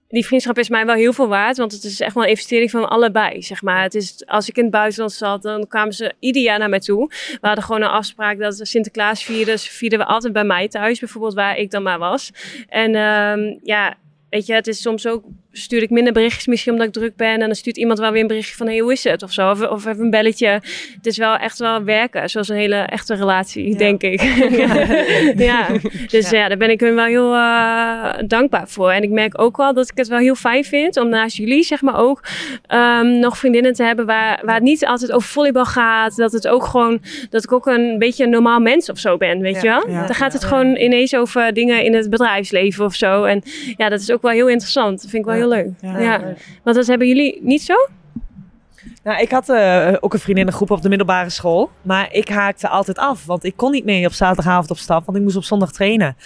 [0.08, 1.56] Die vriendschap is mij wel heel veel waard.
[1.56, 3.82] Want het is echt wel een investering van allebei, zeg maar.
[3.82, 6.80] Het is, als ik in het buitenland zat, dan kwamen ze ieder jaar naar mij
[6.80, 7.08] toe.
[7.08, 9.58] We hadden gewoon een afspraak dat Sinterklaas vierden.
[9.58, 12.30] Vierden we altijd bij mij thuis, bijvoorbeeld, waar ik dan maar was.
[12.68, 13.96] En ehm, ja,
[14.30, 15.24] weet je, het is soms ook
[15.58, 17.32] stuur ik minder berichtjes misschien omdat ik druk ben.
[17.32, 19.22] En dan stuurt iemand wel weer een berichtje van, hey, hoe is het?
[19.22, 19.50] Of zo.
[19.50, 20.48] Of, of even een belletje.
[20.94, 22.30] Het is wel echt wel werken.
[22.30, 24.22] Zoals een hele echte relatie, denk ik.
[24.62, 24.84] ja.
[25.36, 25.66] ja.
[26.06, 26.48] Dus ja.
[26.48, 28.90] daar ben ik hun wel heel eh, dankbaar voor.
[28.90, 31.62] En ik merk ook wel dat ik het wel heel fijn vind om naast jullie,
[31.62, 32.22] zeg maar ook,
[32.66, 36.16] ehm, nog vriendinnen te hebben waar, waar het niet altijd over volleybal gaat.
[36.16, 39.40] Dat het ook gewoon, dat ik ook een beetje een normaal mens of zo ben,
[39.40, 39.86] weet je wel?
[39.86, 43.24] Dan gaat het gewoon ineens over dingen in het bedrijfsleven of zo.
[43.24, 43.42] En
[43.76, 45.02] ja, dat is ook wel heel interessant.
[45.02, 45.47] Dat vind ik wel Ja.
[45.48, 45.70] Heel leuk.
[45.80, 45.98] Ja.
[45.98, 46.20] Ja.
[46.62, 47.74] Want dat hebben jullie niet zo?
[49.02, 51.70] Nou, ik had eh, ook een vriendinnengroep op de middelbare school.
[51.82, 53.26] Maar ik haakte altijd af.
[53.26, 55.04] Want ik kon niet mee op zaterdagavond op stap.
[55.04, 56.16] Want ik moest op zondag trainen.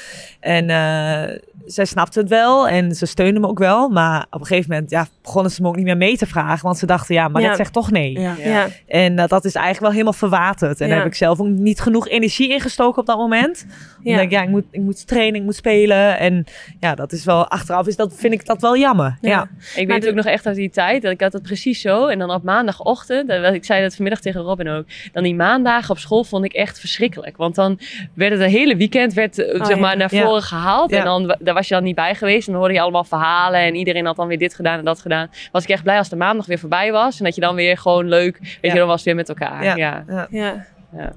[0.41, 3.89] En eh, zij snapte het wel en ze steunde me ook wel.
[3.89, 6.65] Maar op een gegeven moment ja, begonnen ze me ook niet meer mee te vragen.
[6.65, 7.49] Want ze dachten, ja, maar Ja.
[7.49, 8.21] dat zegt toch nee.
[8.21, 8.35] Ja.
[8.39, 8.67] Ja.
[8.87, 10.81] En eh, dat is eigenlijk wel helemaal verwaterd.
[10.81, 10.93] En Ja.
[10.93, 13.67] daar heb ik zelf ook niet genoeg energie in gestoken op dat moment.
[14.03, 14.11] Ja.
[14.13, 16.19] Ik denk, ja, ik moet, ik moet trainen, ik moet spelen.
[16.19, 16.45] En
[16.81, 19.19] ja, dat is wel, achteraf is dat, vind ik dat wel jammer.
[19.21, 19.31] Ja.
[19.31, 19.43] Ja.
[19.43, 21.81] Ik Maar weet de- ook nog echt uit die tijd, dat ik had het precies
[21.81, 22.07] zo.
[22.07, 24.85] En dan op maandagochtend, en ik zei dat vanmiddag tegen Robin ook.
[25.13, 27.37] Dan die maandagen op school vond ik echt verschrikkelijk.
[27.37, 27.79] Want dan
[28.15, 29.81] werd het een hele weekend werd, eh, Oh, zeg ja.
[29.83, 30.25] maar, naar Ja.
[30.25, 30.91] voren gehaald.
[30.91, 30.99] Ja.
[30.99, 32.47] En dan, daar was je dan niet bij geweest.
[32.47, 33.61] En dan hoorde je allemaal verhalen.
[33.61, 35.31] En iedereen had dan weer dit gedaan en dat gedaan.
[35.53, 37.19] Was ik echt blij als de maandag weer voorbij was.
[37.19, 38.73] En dat je dan weer gewoon leuk, weet Ja.
[38.73, 39.65] je, dan was het weer met elkaar.
[39.65, 39.75] Ja.
[39.77, 40.05] Ja.
[40.09, 40.27] Ja.
[40.31, 40.65] Ja.
[40.97, 41.13] Ja.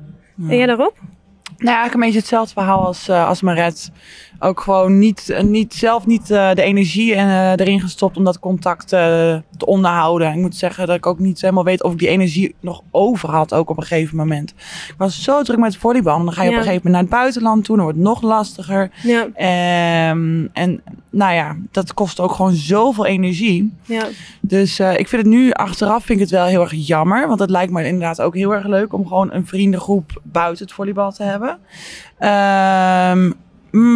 [0.50, 0.98] En jij daarop?
[1.58, 3.92] Nou, eigenlijk een beetje hetzelfde verhaal als, eh als Maret.
[4.40, 8.40] Ook gewoon niet, eh, niet, zelf niet eh, de energie en, erin gestopt om dat
[8.40, 10.32] contact te onderhouden.
[10.32, 13.30] Ik moet zeggen dat ik ook niet helemaal weet of ik die energie nog over
[13.30, 14.50] had, ook op een gegeven moment.
[14.88, 16.24] Ik was zo druk met volleybal.
[16.24, 16.54] Dan ga je Ja.
[16.56, 17.76] op een gegeven moment naar het buitenland toe.
[17.76, 18.92] Dan wordt het nog lastiger.
[19.04, 19.28] Ja.
[19.34, 23.74] Ehm, en nou ja, dat kost ook gewoon zoveel energie.
[23.84, 24.06] Ja.
[24.42, 27.28] Dus ik vind het nu achteraf vind ik het wel heel erg jammer.
[27.28, 30.74] Want het lijkt me inderdaad ook heel erg leuk om gewoon een vriendengroep buiten het
[30.74, 31.45] volleybal te hebben.
[32.18, 33.32] Ehm,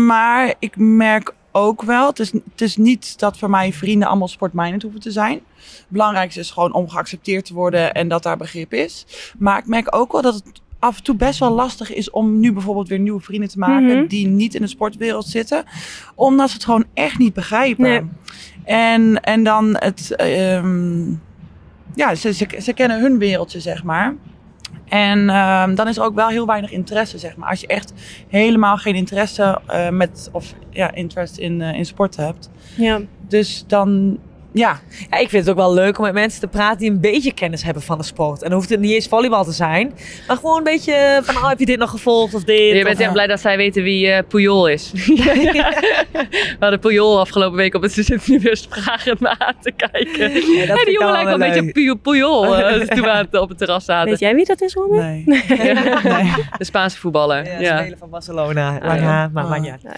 [0.06, 4.28] maar ik merk ook wel, het is, het is niet dat voor mij vrienden allemaal
[4.28, 5.40] sportminded hoeven te zijn.
[5.56, 9.06] Het belangrijkste is gewoon om geaccepteerd te worden en dat daar begrip is.
[9.38, 12.40] Maar ik merk ook wel dat het af en toe best wel lastig is om
[12.40, 14.08] nu bijvoorbeeld weer nieuwe vrienden te maken Mhm.
[14.08, 15.64] die niet in de sportwereld zitten.
[16.16, 17.84] Omdat ze het gewoon echt niet begrijpen.
[17.84, 18.02] Nee.
[18.64, 21.10] En, en dan het, ehm,
[21.96, 24.16] ja, ze, ze, ze kennen hun wereldje, zeg maar.
[24.90, 27.50] En ehm, dan is er ook wel heel weinig interesse, zeg maar.
[27.50, 27.94] Als je echt
[28.28, 32.50] helemaal geen interesse eh, met, of ja, interest in, eh, in sport hebt.
[32.76, 33.00] Ja.
[33.28, 34.18] Dus dan,
[34.54, 37.00] ja, Ja, ik vind het ook wel leuk om met mensen te praten die een
[37.00, 38.42] beetje kennis hebben van de sport.
[38.42, 39.94] En dan hoeft het niet eens volleybal te zijn.
[40.28, 42.78] Maar gewoon een beetje van, oh, heb je dit nog gevolgd of dit?
[42.78, 44.92] Je bent Of- echt blij dat zij weten wie eh Puyol is.
[46.14, 47.92] We hadden Puyol afgelopen week op het
[48.52, 50.34] spragend me aan te kijken.
[50.34, 53.50] dat Ja, die jongen lijkt wel een beetje Puyol eh, toen we aan het- op
[53.50, 54.10] het terras zaten.
[54.10, 54.98] Weet jij wie dat is, Robin?
[55.00, 55.24] nee.
[55.26, 56.34] nee.
[56.58, 57.46] De Spaanse voetballer.
[57.46, 57.78] Ja, Ja.
[57.78, 58.74] spelen van Barcelona.
[58.82, 58.98] Ja.
[58.98, 59.50] haar, maar Ah.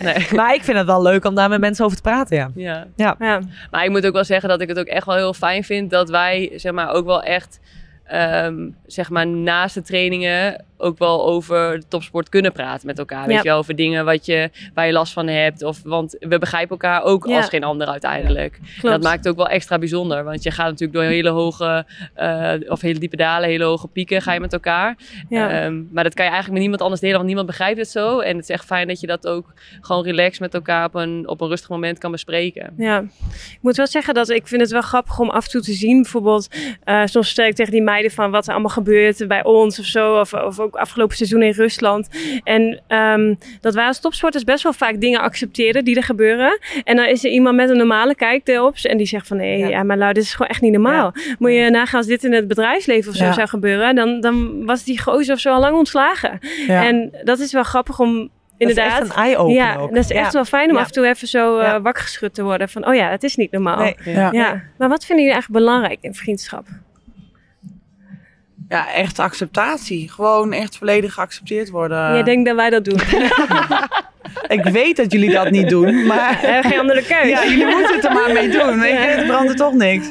[0.02, 0.28] Nee.
[0.36, 2.52] Maar ik vind het wel leuk om daar met mensen over te praten, ja.
[2.96, 3.16] Ja.
[3.20, 3.40] Ja.
[3.72, 5.90] Maar ik moet ook wel zeggen dat ik het ook echt wel heel fijn vind
[5.90, 7.60] dat wij zeg maar ook wel echt
[8.04, 13.28] ehm, zeg maar naast de trainingen ook wel over de topsport kunnen praten met elkaar.
[13.28, 15.64] Weet je wel, over dingen wat je, waar je last van hebt.
[15.64, 18.60] Of, want we begrijpen elkaar ook als geen ander uiteindelijk.
[18.82, 20.24] Dat maakt het ook wel extra bijzonder.
[20.24, 24.22] Want je gaat natuurlijk door hele hoge, eh, of hele diepe dalen, hele hoge pieken
[24.22, 24.96] ga je met elkaar.
[25.30, 25.50] Ja.
[25.50, 28.20] Ehm, maar dat kan je eigenlijk met niemand anders delen, want niemand begrijpt het zo.
[28.20, 31.28] En het is echt fijn dat je dat ook gewoon relaxed met elkaar op een,
[31.28, 32.74] op een rustig moment kan bespreken.
[32.78, 33.00] Ja,
[33.32, 35.74] ik moet wel zeggen dat ik vind het wel grappig om af en toe te
[35.74, 36.02] zien.
[36.02, 36.48] Bijvoorbeeld,
[36.84, 39.86] eh, soms stel ik tegen die meiden van wat er allemaal gebeurt bij ons of
[39.86, 40.20] zo.
[40.20, 42.10] Of, of ook afgelopen seizoen in Rusland.
[42.44, 46.60] En ehm, dat wij als topsporters best wel vaak dingen accepteren die er gebeuren.
[46.84, 48.76] En dan is er iemand met een normale kijk erop.
[48.84, 49.68] En die zegt van nee, Ja.
[49.68, 49.84] ja.
[49.84, 51.14] maar nou, dit is gewoon echt niet normaal.
[51.40, 53.34] Moet je nagaan als dit in het bedrijfsleven of zo Ja.
[53.34, 53.96] zou gebeuren.
[53.96, 56.40] Dan, dan was die gozer of zo al lang ontslagen.
[56.68, 58.92] En dat is wel grappig om inderdaad...
[58.92, 59.90] Dat is echt een eye-opener Ja, ook.
[59.94, 60.32] dat is echt Ja.
[60.32, 60.82] wel fijn om Ja.
[60.82, 61.82] af en toe even zo Ja.
[61.82, 62.70] wakker geschud te worden.
[62.70, 63.78] Van, oh ja, het is niet normaal.
[63.78, 63.96] Nee.
[64.32, 66.66] Ja, maar wat vinden jullie eigenlijk belangrijk in vriendschap?
[68.72, 70.10] Ja, echt acceptatie.
[70.10, 72.14] Gewoon echt volledig geaccepteerd worden.
[72.14, 73.00] Jij denkt dat wij dat doen.
[74.48, 76.38] Ik weet dat jullie dat niet doen, maar...
[76.42, 77.30] We hebben geen andere keus.
[77.30, 78.80] Ja, jullie moeten het er maar mee doen.
[78.80, 80.10] Weet je, het brandt toch niks.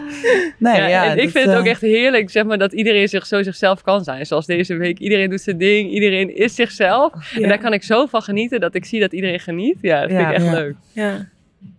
[0.59, 2.73] Nee, ja, Ja, en ik dat, vind het ook eh, echt heerlijk, zeg maar, dat
[2.73, 4.27] iedereen zich zo zichzelf kan zijn.
[4.27, 4.99] Zoals deze week.
[4.99, 7.12] Iedereen doet zijn ding, iedereen is zichzelf.
[7.35, 7.40] Ja.
[7.42, 9.77] En daar kan ik zo van genieten dat ik zie dat iedereen geniet.
[9.81, 10.29] Ja, dat vind Ja.
[10.29, 10.53] ik echt Ja.
[10.53, 10.75] leuk.
[10.92, 11.27] Ja.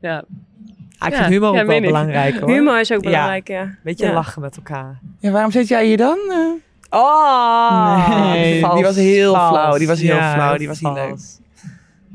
[0.02, 0.24] Ja.
[0.98, 1.82] Ah, ik Ja, vind humor ook wel ik.
[1.82, 2.50] belangrijk hoor.
[2.52, 3.76] Humor is ook belangrijk, ja.
[3.84, 4.14] Beetje Ja.
[4.14, 5.00] lachen met elkaar.
[5.20, 6.18] Ja, waarom zit jij hier dan?
[6.94, 9.50] Oh, Nee, die vals, was heel vals.
[9.50, 11.40] flauw, die was heel Ja, flauw, die was niet vals.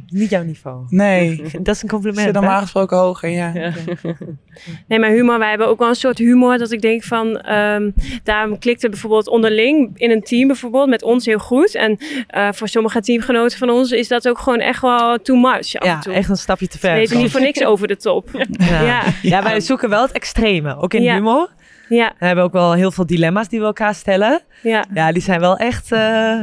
[0.09, 0.85] Niet jouw niveau.
[0.89, 1.43] nee.
[1.63, 2.23] Dat is een compliment.
[2.25, 3.51] zit normaal gesproken hoger, ja.
[3.55, 3.73] Ja.
[4.89, 7.91] Nee, maar humor, wij hebben ook wel een soort humor dat ik denk van, ehm
[8.23, 11.75] daarom klikt het bijvoorbeeld onderling in een team bijvoorbeeld met ons heel goed.
[11.75, 15.75] En eh, voor sommige teamgenoten van ons is dat ook gewoon echt wel too much
[15.75, 16.13] af en Ja, toe.
[16.13, 16.95] echt een stapje te ver.
[16.95, 18.29] weten niet voor niks over de top.
[18.59, 18.83] Ja.
[18.83, 19.03] Ja.
[19.23, 20.77] Ja, wij zoeken wel het extreme.
[20.77, 21.15] Ook in Ja.
[21.15, 21.51] humor.
[21.89, 24.41] Ja, We hebben ook wel heel veel dilemma's die we elkaar stellen.
[24.63, 24.85] ja.
[24.95, 25.93] Ja, die zijn wel echt...
[25.93, 25.99] eh,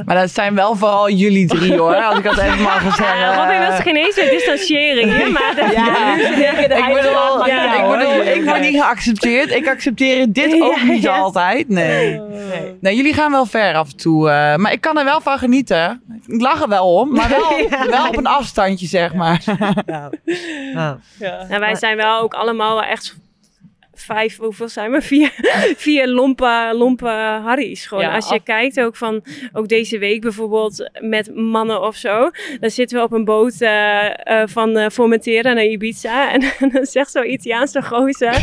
[0.05, 3.19] Maar dat zijn wel vooral jullie drie hoor, als ik dat even mag zeggen.
[3.19, 5.29] Ja, Robin wil zich ineens een distanciering, hè?
[5.39, 6.15] Maar dat, Ja,
[6.77, 6.93] Ik
[7.47, 7.75] Ja,
[8.33, 9.51] ik, word niet geaccepteerd.
[9.51, 11.17] Ik accepteer dit ook niet ja.
[11.17, 11.69] altijd.
[11.69, 12.19] Nee.
[12.19, 12.77] nee.
[12.81, 14.29] nee, jullie gaan wel ver af en toe.
[14.29, 16.01] eh, maar ik kan er wel van genieten.
[16.27, 19.41] Ik lach er wel om, maar wel, wel op een afstandje, zeg maar.
[19.85, 20.09] Ja.
[20.73, 20.97] Ja.
[21.19, 21.45] Ja.
[21.49, 23.15] Nou, wij zijn wel ook allemaal wel echt
[23.95, 25.01] vijf, hoeveel zijn we?
[25.13, 25.31] Vier,
[25.77, 27.07] vier lompe, lompe
[27.43, 27.85] Harry's.
[27.85, 28.03] Gewoon.
[28.03, 32.29] Ja, Als je af- kijkt ook van, ook deze week bijvoorbeeld met mannen of zo.
[32.59, 36.11] Dan zitten we op een boot eh, eh, van eh, Formentera naar Ibiza.
[36.33, 38.41] En dan zegt zo'n Italiaanse gozer,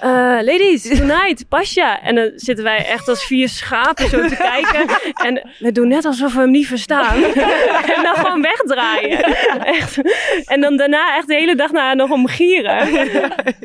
[0.50, 2.02] ladies, tonight, pasja.
[2.02, 4.96] En dan zitten wij echt als vier schapen zo te kijken.
[5.24, 7.22] En we doen net alsof we hem niet verstaan.
[7.24, 9.22] en dan gewoon wegdraaien.
[9.64, 9.98] Echt.
[10.44, 12.92] En dan daarna echt de hele dag naar nog omgieren.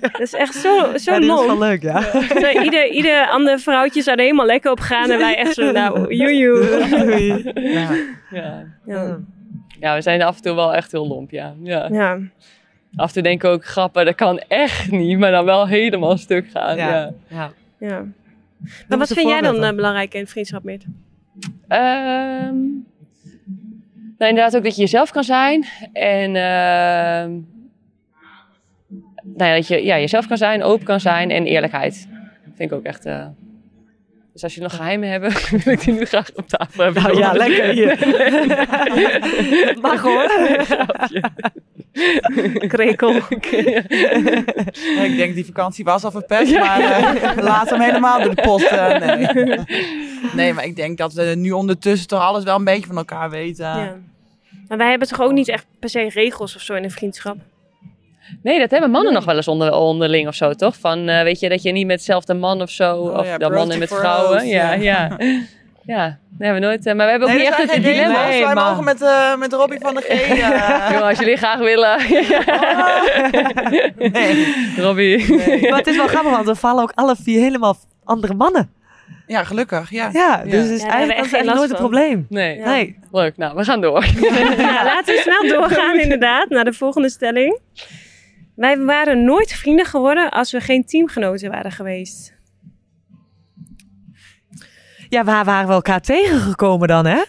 [0.01, 2.01] Dat is echt zo, zo Ja, die was wel leuk, ja.
[2.41, 5.11] Zo, ieder, ieder ander vrouwtje zou er helemaal lekker op gaan.
[5.11, 6.85] En wij echt zo, nou, joejoe.
[7.53, 7.89] Ja.
[8.31, 8.63] Ja.
[8.85, 9.19] Ja.
[9.79, 11.53] ja, we zijn af en toe wel echt heel lomp, ja.
[11.63, 11.87] ja.
[11.91, 12.19] ja.
[12.95, 16.17] Af en toe denken we ook, grappen, dat kan echt niet, maar dan wel helemaal
[16.17, 16.75] stuk gaan.
[16.75, 16.89] Ja.
[16.89, 17.11] Ja.
[17.27, 17.51] ja.
[17.77, 18.05] ja.
[18.87, 20.85] Maar wat vind jij dan eh, belangrijk in vriendschap, Meert?
[21.67, 22.55] Ehm,
[24.17, 25.65] nou, inderdaad ook dat je jezelf kan zijn.
[25.93, 27.31] En ehm,
[29.23, 32.07] nou ja, dat je ja, jezelf kan zijn, open kan zijn en eerlijkheid.
[32.45, 33.05] Dat vind ik ook echt...
[33.05, 33.25] eh,
[34.33, 37.03] dus als je nog geheimen hebt, wil ik die nu graag op tafel hebben.
[37.03, 37.97] Nou ja, lekker hier.
[39.81, 40.31] Mag hoor.
[42.67, 43.13] Krekel.
[44.95, 48.41] Ja, ik denk die vakantie was al verpest, maar eh, laat hem helemaal door de
[48.41, 48.65] post.
[48.65, 49.57] eh, nee.
[50.35, 53.29] nee, maar ik denk dat we nu ondertussen toch alles wel een beetje van elkaar
[53.29, 53.65] weten.
[53.65, 53.97] Ja.
[54.67, 57.37] Maar wij hebben toch ook niet echt per se regels of zo in een vriendschap?
[58.43, 60.75] Nee, dat hebben mannen nog wel eens onder, onderling of zo, toch?
[60.79, 63.37] Van, eh, weet je, dat je niet met hetzelfde man of zo, Oh of ja,
[63.37, 64.47] dan mannen met vrouwen.
[64.47, 65.07] Ja, ja.
[65.17, 65.17] ja.
[65.85, 66.15] Ja, dat
[66.47, 66.85] hebben we nooit.
[66.85, 68.25] eh, maar we hebben ook Nee, niet echt het dilemma.
[68.25, 68.45] regels.
[68.45, 70.27] Wij maar- mogen met, eh, met Robbie van der G.
[70.91, 71.97] Jongen, als jullie graag willen.
[74.11, 74.53] nee.
[74.77, 75.35] Robbie.
[75.69, 78.71] Maar het is wel grappig, want we vallen ook alle vier helemaal andere mannen.
[79.27, 79.89] Ja, gelukkig.
[79.91, 80.09] Ja.
[80.13, 80.59] Ja, dus Ja.
[80.73, 82.25] is Ja, we eigenlijk dat is nooit een probleem.
[82.29, 82.57] Nee.
[82.57, 82.65] Ja.
[82.69, 82.99] Nee.
[83.11, 84.05] Leuk, nou, we gaan door.
[84.57, 87.59] Ja, laten we snel doorgaan inderdaad naar de volgende stelling.
[88.55, 92.39] Wij waren nooit vrienden geworden als we geen teamgenoten waren geweest.
[95.09, 97.23] Ja, waar waren we elkaar tegengekomen dan, hè?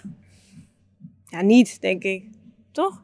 [1.26, 2.24] Ja, niet, denk ik.
[2.72, 3.01] Toch?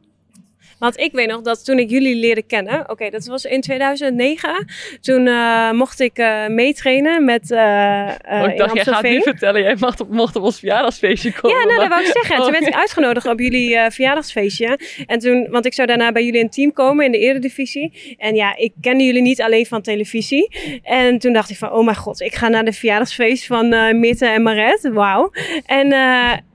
[0.79, 4.65] Want ik weet nog dat toen ik jullie leerde kennen, oké, dat was in 2009.
[5.01, 9.21] Toen eh, mocht ik eh meetrainen met Oh, ik dacht, jij gaat nu Amstelveen.
[9.21, 11.57] vertellen, jij mocht op, mocht op ons verjaardagsfeestje komen.
[11.57, 12.35] Ja, nou, dat wou ik zeggen.
[12.35, 14.79] Toen werd ik uitgenodigd op jullie verjaardagsfeestje.
[15.05, 18.15] En toen, want ik zou daarna bij jullie in een team komen in de eredivisie.
[18.17, 20.79] En ja, ik kende jullie niet alleen van televisie.
[20.83, 24.25] En toen dacht ik van, oh mijn god, ik ga naar de verjaardagsfeest van Mitte
[24.25, 24.89] en Maret.
[24.93, 25.31] Wauw.
[25.65, 25.93] En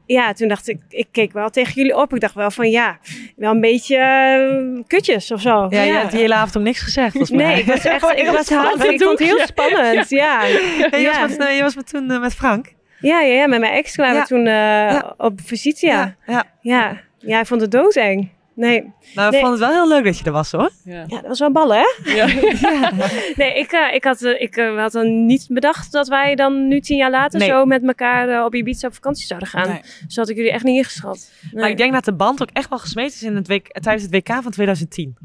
[0.07, 2.14] ja, toen dacht ik, ik keek wel tegen jullie op.
[2.14, 2.99] Ik dacht wel van, ja,
[3.37, 5.67] wel een beetje eh, kutjes of zo.
[5.71, 7.47] Ja, je hebt die hele avond ook niks gezegd, volgens mij.
[7.47, 8.85] Nee, ik was echt, ik was hard.
[8.85, 10.45] Ik vond het heel spannend, ja.
[10.45, 12.73] Ja, je, was met, nee, je was met toen eh, met Frank.
[13.01, 16.17] Ja, ja, ja, met mijn ex kwamen we toen eh, op visite, ja.
[16.61, 17.03] ja.
[17.19, 18.31] Ja, ik vond het doodeng.
[18.57, 19.40] Nee, Nou, we Nee.
[19.40, 20.71] vonden het wel heel leuk dat je er was, hoor.
[20.85, 21.05] Ja.
[21.07, 22.12] ja, dat was wel ballen, hè?
[22.14, 22.27] Ja.
[23.37, 26.69] Nee, ik, eh, ik, had, eh, ik eh, had dan niet bedacht dat wij dan
[26.69, 27.49] nu tien jaar later Nee.
[27.49, 29.69] zo met elkaar op Ibiza op vakantie zouden gaan.
[29.69, 29.81] Nee.
[30.09, 31.31] Zo had ik jullie echt niet ingeschat.
[31.53, 31.61] Nee.
[31.62, 34.03] Maar ik denk dat de band ook echt wel gesmeed is in het WK, tijdens
[34.05, 35.17] het WK van 2010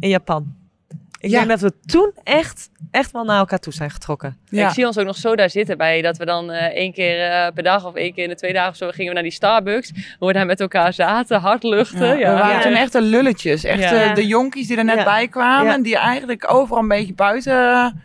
[0.00, 0.54] in Japan.
[1.22, 1.38] Ik Ja.
[1.44, 4.36] denk dat we toen echt, echt wel naar elkaar toe zijn getrokken.
[4.48, 4.66] Ja.
[4.66, 7.30] Ik zie ons ook nog zo daar zitten bij dat we dan eh, één keer
[7.30, 9.22] eh, per dag of één keer in de twee dagen of zo gingen we naar
[9.22, 9.92] die Starbucks.
[10.18, 12.06] Hoe we daar met elkaar zaten, hard luchten.
[12.06, 12.62] Ja, Ja, we waren Ja.
[12.62, 13.64] toen echt de lulletjes.
[13.64, 13.92] Echt Ja.
[14.02, 15.04] eh, de jonkies die er net Ja.
[15.04, 15.76] bij kwamen.
[15.76, 15.82] Ja.
[15.82, 17.52] Die eigenlijk overal een beetje buiten,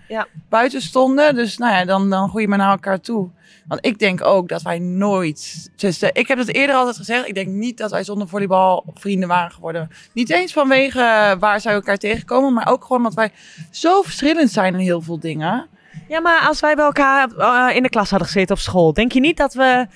[0.08, 0.28] Ja.
[0.50, 1.36] buiten stonden.
[1.36, 3.30] Dus nou ja, dan, dan groei je maar naar elkaar toe.
[3.68, 5.72] Want ik denk ook dat wij nooit...
[5.76, 7.28] Dus, ik heb het eerder altijd gezegd.
[7.28, 9.90] Ik denk niet dat wij zonder volleybal vrienden waren geworden.
[10.14, 12.54] Niet eens vanwege waar zij elkaar tegenkomen.
[12.54, 13.32] Maar ook gewoon omdat wij
[13.72, 15.68] zo verschillend zijn in heel veel dingen.
[16.08, 19.12] Ja, maar als wij bij elkaar eh, in de klas hadden gezeten op school, denk
[19.12, 19.88] je niet dat we,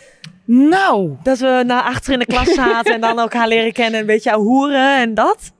[0.45, 4.05] Nou, dat we naar achter in de klas zaten en dan elkaar leren kennen, een
[4.05, 5.51] beetje hoeren en dat?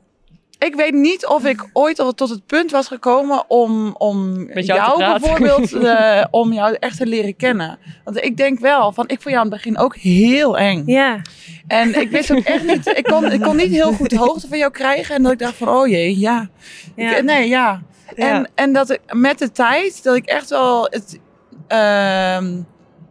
[0.66, 4.66] Ik weet niet of ik ooit al tot het punt was gekomen om, om Met
[4.66, 7.80] jou bijvoorbeeld, eh, om jou echt te leren kennen.
[8.04, 10.84] Want ik denk wel, van ik vond jou aan het begin ook heel eng.
[10.86, 11.22] Ja,
[11.68, 14.48] En ik wist ook echt niet, ik kon, ik kon niet heel goed de hoogte
[14.48, 15.16] van jou krijgen.
[15.16, 16.50] En dat ik dacht van, oh jee, ja.
[16.96, 17.16] ja.
[17.16, 17.82] Ik- nee, ja.
[18.16, 18.30] Ja.
[18.36, 21.20] En, en dat ik met de tijd, dat ik echt wel het,
[21.68, 22.62] ehm,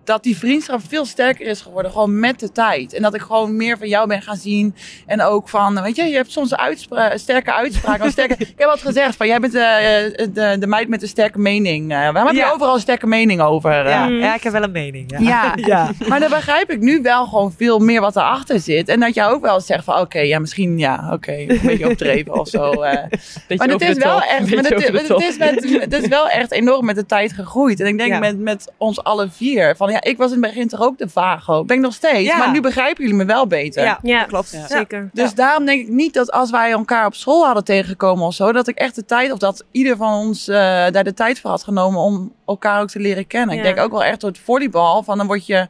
[0.04, 2.92] dat die vriendschap veel sterker is geworden, gewoon met de tijd.
[2.94, 4.74] En dat ik gewoon meer van jou ben gaan zien.
[5.06, 8.10] En ook van, weet je, je hebt soms uitspra sterke uitspraken.
[8.10, 11.38] sterke, ik heb wat gezegd van, jij bent de, de, de meid met een sterke
[11.38, 11.90] mening.
[11.92, 12.50] Eh, waarom heb je Ja.
[12.50, 13.84] overal een sterke mening over?
[13.86, 13.90] eh?
[13.90, 14.18] Ja, Mm.
[14.18, 15.10] ja, ik heb wel een mening.
[15.10, 15.18] Ja.
[15.20, 15.52] Ja.
[15.74, 15.90] ja.
[16.08, 18.88] Maar dan begrijp ik nu wel gewoon veel meer wat erachter zit.
[18.88, 22.38] En dat jij ook wel zegt van, oké, ja, misschien, ja, oké, een beetje overdreven
[22.40, 22.70] of zo.
[22.70, 23.02] eh.
[23.10, 26.84] Beetje Maar het is wel echt, maar het, is met, het is wel echt enorm
[26.84, 27.80] met de tijd gegroeid.
[27.80, 28.18] En ik denk Ja.
[28.18, 29.76] met, met ons alle vier.
[29.76, 31.64] Van, ja, ik was in het begin toch ook de vago.
[31.64, 32.28] Ben ik nog steeds.
[32.28, 32.36] Ja.
[32.38, 33.82] Maar nu begrijpen jullie me wel beter.
[33.82, 34.50] Ja, Ja, klopt.
[34.50, 34.66] Ja.
[34.66, 35.10] zeker.
[35.12, 38.52] Dus daarom denk ik niet dat als wij elkaar op school hadden tegengekomen of zo,
[38.52, 40.56] dat ik echt de tijd, of dat ieder van ons eh,
[40.90, 43.56] daar de tijd voor had genomen om elkaar ook te leren kennen.
[43.56, 43.60] Ja.
[43.62, 45.68] Ik denk ook wel echt door het volleybal, van dan word je,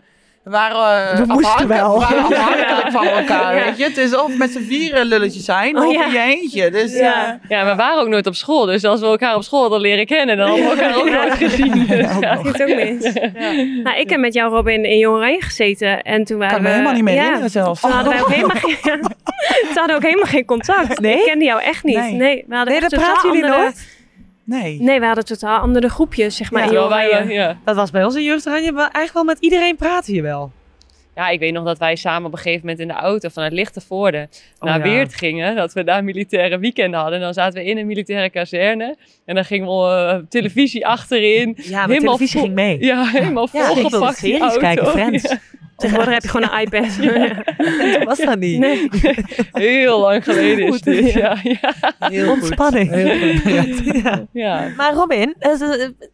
[0.51, 1.95] waren, eh, We moesten wel.
[1.95, 3.65] we waren afhankelijk van elkaar, Ja.
[3.65, 3.85] weet je.
[3.85, 6.05] Het is of met z'n vieren lulletjes zijn, Oh, of ja.
[6.05, 6.71] in je eentje.
[6.71, 7.27] Dus Ja.
[7.43, 8.65] eh, Ja, we waren ook nooit op school.
[8.67, 11.35] Dus als we elkaar op school hadden leren kennen, dan hadden we elkaar ook nooit
[11.35, 11.87] gezien.
[11.87, 12.37] Dus, ja.
[12.39, 13.13] Ook mis.
[13.83, 16.03] Nou, ik heb met jou, Robin, in Jong Oranje gezeten.
[16.03, 16.75] En toen waren kan me we...
[16.75, 17.81] helemaal niet meer ja, herinneren zelfs.
[17.81, 21.01] Toen hadden wij ook helemaal geen, toen hadden we ook helemaal geen contact.
[21.01, 21.19] Nee?
[21.19, 21.97] Ik kende jou echt niet.
[21.97, 22.13] Nee.
[22.13, 23.63] Nee, we hadden Nee, echt dat praten jullie andere...
[23.63, 23.99] nooit?
[24.59, 24.81] Nee.
[24.81, 26.73] Nee, we hadden totaal andere groepjes, zeg maar.
[26.73, 27.59] Ja, in wij, eh, ja.
[27.65, 28.73] Dat was bij ons in jeugdoranje.
[28.73, 30.53] maar Eigenlijk wel met iedereen praten je wel.
[31.15, 33.53] ja, ik weet nog dat wij samen op een gegeven moment in de auto vanuit
[33.53, 34.83] Lichtenvoorde Oh, naar ja.
[34.83, 35.57] Weert gingen.
[35.57, 37.19] Dat we daar militaire weekenden hadden.
[37.19, 38.97] En dan zaten we in een militaire kazerne.
[39.25, 41.55] En dan gingen we eh, televisie achterin.
[41.57, 42.85] Ja, maar Helemaal televisie ging mee.
[42.85, 44.59] Ja, helemaal Ja, ik wilde volgepakt die series auto.
[44.61, 45.37] kijken, Friends.
[45.81, 46.97] Tegenwoordig heb je gewoon een iPad.
[47.95, 48.59] Dat was dat niet.
[48.59, 48.89] Nee.
[49.53, 51.13] heel lang geleden is Goed, dit.
[51.13, 51.37] ja.
[51.43, 52.35] Ja, Heel goed.
[52.43, 52.91] Ontspanning.
[52.91, 53.37] Heel
[54.03, 54.27] goed.
[54.33, 54.69] Ja.
[54.77, 55.51] Maar Robin, eh,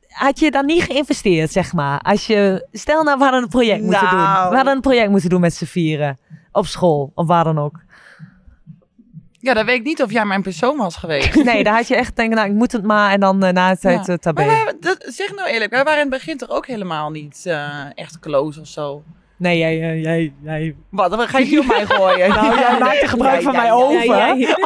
[0.09, 1.99] had je dan niet geïnvesteerd, zeg maar?
[2.01, 4.17] Als je, stel nou, we hadden een project moeten Nou.
[4.41, 4.51] doen.
[4.51, 6.19] We hadden een project moeten doen met z'n vieren.
[6.53, 7.81] Op school, of waar dan ook.
[9.41, 11.45] ja, dan weet ik niet of jij mijn persoon was geweest.
[11.45, 13.13] Nee, daar had je echt denken, nou, ik moet het maar.
[13.13, 14.13] En dan eh, na de tijd Ja.
[14.13, 14.45] uh, tabé.
[14.45, 17.43] Maar wij, dat, zeg nou eerlijk, wij waren in het begin toch ook helemaal niet
[17.45, 19.03] eh, echt close of zo.
[19.39, 20.75] Nee, jij, eh, jij, jij...
[20.91, 22.29] Wat, dan ga je hier op mij gooien?
[22.35, 24.05] Nou, jij maakte gebruik van mijn over.
[24.05, 24.57] Ja, ja.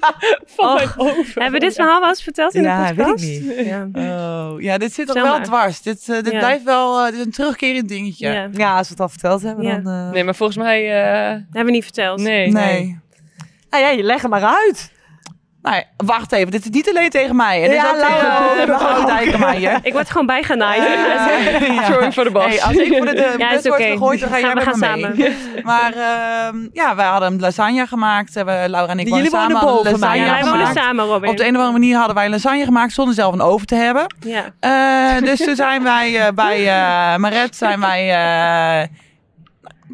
[0.56, 1.42] Van Och, mijn oven.
[1.42, 3.24] Hebben we dit verhaal wel eens verteld in Ja, de weet ik podcast?
[3.30, 3.66] niet.
[3.66, 3.88] Ja.
[4.52, 5.82] Oh, ja, dit zit Vertel wel dwars.
[5.82, 6.38] Dit, eh, dit Ja.
[6.38, 8.28] blijft wel eh, dit is een terugkerend dingetje.
[8.28, 8.48] Ja.
[8.52, 9.76] Ja, als we het al verteld hebben, Ja.
[9.78, 9.92] dan...
[9.92, 11.02] eh, Nee, maar volgens mij...
[11.02, 12.20] eh, Hebben we niet verteld.
[12.20, 12.48] nee.
[12.52, 12.98] Nee.
[13.70, 14.92] Nou ja, je leg hem maar uit.
[15.62, 16.50] Nee, wacht even.
[16.50, 17.60] Dit is niet alleen tegen mij.
[17.60, 19.06] Het Ja, is ook Laura tegen mevrouw ook.
[19.06, 19.78] Dijkemeijer.
[19.82, 20.82] Ik word gewoon bijgenaaid.
[20.82, 21.84] Ja.
[21.92, 22.44] Sorry voor de bas.
[22.44, 24.98] Hey, als ik voor de, de ja, is gegooid, dan ga jij met me gaan
[25.00, 25.02] mee.
[25.02, 25.34] samen.
[25.62, 28.32] Maar ehm, ja, wij hadden een lasagne gemaakt.
[28.34, 31.30] We, Laura en ik Jullie woonden samen boven lasagne Ja, wij wonen samen, Robin.
[31.30, 33.74] Op de een of andere manier hadden wij lasagne gemaakt zonder zelf een oven te
[33.74, 34.14] hebben.
[34.20, 34.44] Ja.
[34.60, 38.10] Eh, dus toen zijn wij eh, bij eh Maret zijn wij,
[38.82, 38.88] eh,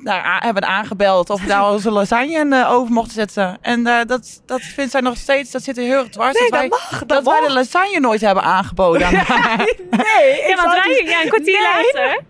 [0.04, 3.58] daar a- hebben aangebeld of we daar onze lasagne in de oven mochten zetten.
[3.60, 6.38] En eh, dat, dat vindt zij nog steeds, dat zit er heel erg dwars.
[6.38, 6.98] Nee, dat wij, dat mag.
[6.98, 9.10] Dat, dat wij de lasagne nooit hebben aangeboden.
[9.90, 11.92] Nee, Ja, want zou wij, ja, een kwartier Nee.
[11.92, 12.20] later.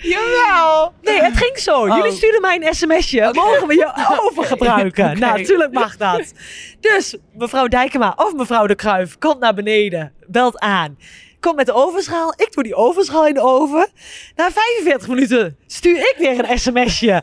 [0.00, 0.92] Jawel.
[1.02, 1.80] Nee, het ging zo.
[1.88, 1.96] Oh.
[1.96, 3.30] Jullie stuurden mij een sms'je.
[3.32, 5.18] Mogen we je oven gebruiken?
[5.18, 6.32] Nou, natuurlijk mag dat.
[6.80, 10.98] Dus mevrouw Dijkema of mevrouw de Kruif komt naar beneden, belt aan.
[11.42, 12.32] Komt met de ovenschaal.
[12.36, 13.88] Ik doe die ovenschaal in de oven.
[14.36, 17.22] Na 45 minuten stuur ik weer een sms'je.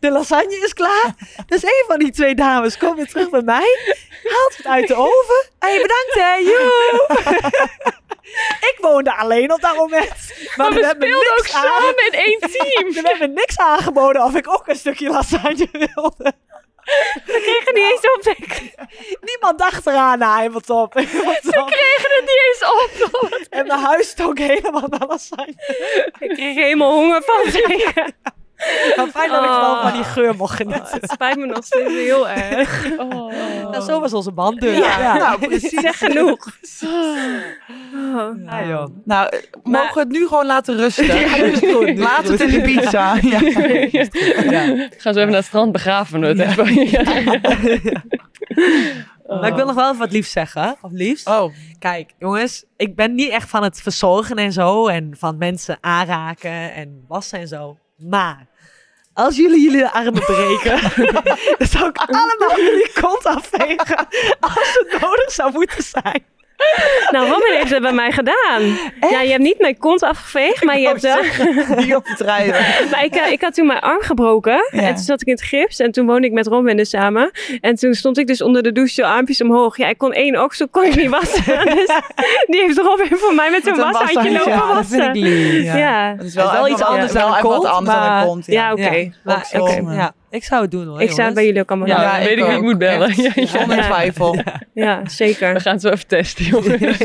[0.00, 1.14] De lasagne is klaar.
[1.46, 3.96] Dus een van die twee dames komt weer terug bij mij.
[4.24, 5.48] Haalt het uit de oven.
[5.58, 6.34] Hey, bedankt hè.
[6.34, 7.06] Joe.
[8.72, 10.32] ik woonde alleen op dat moment.
[10.56, 12.86] Maar, Maar we speelden ook samen in één team.
[12.96, 16.32] er werd me niks aangeboden of ik ook een stukje lasagne wilde.
[17.26, 18.36] We kregen niet eens op.
[19.30, 20.92] Niemand dacht eraan na helemaal top.
[20.92, 21.66] Top.
[21.66, 23.46] kregen het niet eens op.
[23.50, 25.54] En mijn huis stonk helemaal naar lasagne.
[26.18, 27.50] Ik kreeg helemaal honger van
[29.12, 29.82] fijn dat ik wel Oh.
[29.82, 31.00] van die geur mocht genieten.
[31.00, 32.86] Het spijt me nog steeds heel erg.
[32.98, 33.32] Oh.
[33.70, 34.76] Nou, zo was onze band dus.
[34.78, 35.16] Ja.
[35.16, 35.80] Nou, precies.
[35.80, 36.46] Zeg genoeg.
[36.84, 38.44] Oh.
[38.46, 38.86] Ja, joh.
[39.04, 41.06] Nou, eh, mogen we het nu gewoon laten rusten?
[41.20, 43.14] Ja, goed, Laat het in de pizza.
[43.22, 43.40] Ja.
[44.50, 44.88] Ja.
[44.96, 46.22] Gaan zo even naar het strand begraven.
[46.22, 46.74] het even.
[46.90, 47.02] Ja.
[49.26, 50.76] Maar ik wil nog wel even wat liefs zeggen.
[50.82, 51.24] Of liefs.
[51.24, 52.64] Oh, Kijk, jongens.
[52.76, 54.86] Ik ben niet echt van het verzorgen en zo.
[54.86, 57.78] En van mensen aanraken en wassen en zo.
[57.98, 58.46] Maar...
[59.12, 60.80] Als jullie jullie armen breken,
[61.58, 64.08] dan zou ik allemaal jullie kont afvegen
[64.40, 66.24] als het nodig zou moeten zijn.
[67.10, 68.62] Nou, Robin heeft het bij mij gedaan.
[69.10, 71.22] Ja, je hebt niet mijn kont afgeveegd, maar je hebt wel...
[71.76, 72.54] niet op het rijden.
[72.90, 74.68] Maar ik, eh, ik had toen mijn arm gebroken.
[74.70, 74.80] Ja.
[74.80, 75.78] En toen zat ik in het gips.
[75.78, 77.30] En toen woonde ik met Robin dus samen.
[77.60, 79.76] En toen stond ik dus onder de douche zo armpjes omhoog.
[79.76, 81.66] Ja, ik kon één oksel kon ik niet wassen.
[81.78, 81.90] Dus
[82.46, 85.08] die heeft Robin voor mij met een washandje lopen ja, dat vind wassen.
[85.08, 85.62] ik lief.
[85.62, 85.76] Ja.
[85.76, 86.14] Ja.
[86.14, 87.96] Dat is wel, Het is wel even iets anders dan een even wat kont, anders
[87.96, 88.46] dan een kont.
[88.46, 89.12] Ja, oké.
[90.30, 91.00] Ik zou het doen hoor.
[91.00, 92.02] Ik zou het bij jullie ook allemaal Ja.
[92.18, 93.08] Ja, weet ik wie ik moet bellen.
[93.08, 93.46] Echt, Ja, ja.
[93.46, 93.82] Zonder Ja.
[93.86, 94.36] twijfel.
[94.74, 95.60] Ja, We zeker.
[95.60, 96.98] gaan het zo even testen, jongens.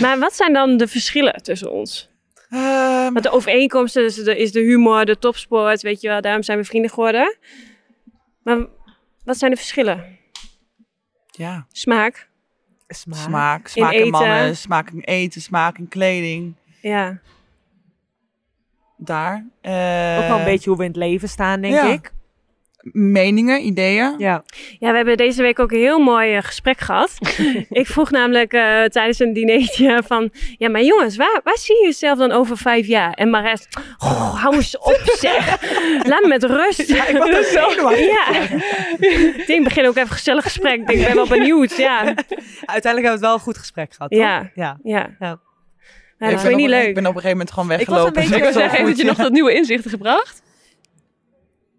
[0.00, 2.10] Maar wat zijn dan de verschillen tussen ons?
[2.50, 6.20] Ehm, Want de overeenkomsten is de, is de humor, de topsport, weet je wel.
[6.20, 7.36] Daarom zijn we vrienden geworden.
[8.42, 8.58] Maar
[9.24, 10.16] wat zijn de verschillen?
[11.30, 12.28] ja, Smaak.
[12.88, 13.18] Smaak.
[13.18, 13.68] smaak.
[13.68, 14.10] Smaak in, eten.
[14.10, 16.54] mannen, smaak in eten, smaak in kleding.
[16.82, 17.18] Ja.
[18.98, 19.46] Daar.
[19.60, 21.84] Eh, Ook wel een beetje hoe we in het leven staan, denk ja.
[21.92, 22.12] ik.
[22.92, 24.14] meningen, ideeën.
[24.18, 24.42] Ja.
[24.78, 27.18] Ja, we hebben deze week ook een heel mooi eh, gesprek gehad.
[27.70, 30.30] ik vroeg namelijk eh, tijdens een dinertje van...
[30.58, 33.12] Ja, maar jongens, waar, waar zie je jezelf dan over vijf jaar?
[33.12, 35.62] En Maret, oh, hou eens op zeg.
[36.10, 36.80] Laat me met rust.
[36.90, 38.40] ik was er zo Ja.
[38.98, 40.80] ik denk, begin ook even een gezellig gesprek.
[40.80, 41.76] Ik denk, ik ben wel benieuwd.
[41.76, 44.10] Ja, Uiteindelijk hebben we het wel een goed gesprek gehad.
[44.10, 44.20] toch?
[44.20, 44.50] Ja.
[44.54, 44.78] ja.
[44.82, 45.16] ja.
[45.18, 45.38] Ja.
[46.18, 46.94] Ja, Ik je op- niet Ik leuk.
[46.94, 48.12] ben op een gegeven moment gewoon Ik was een weggelopen.
[48.22, 50.42] beetje- Ik wil Zo zeggen, heeft je nog dat nieuwe inzichten gebracht?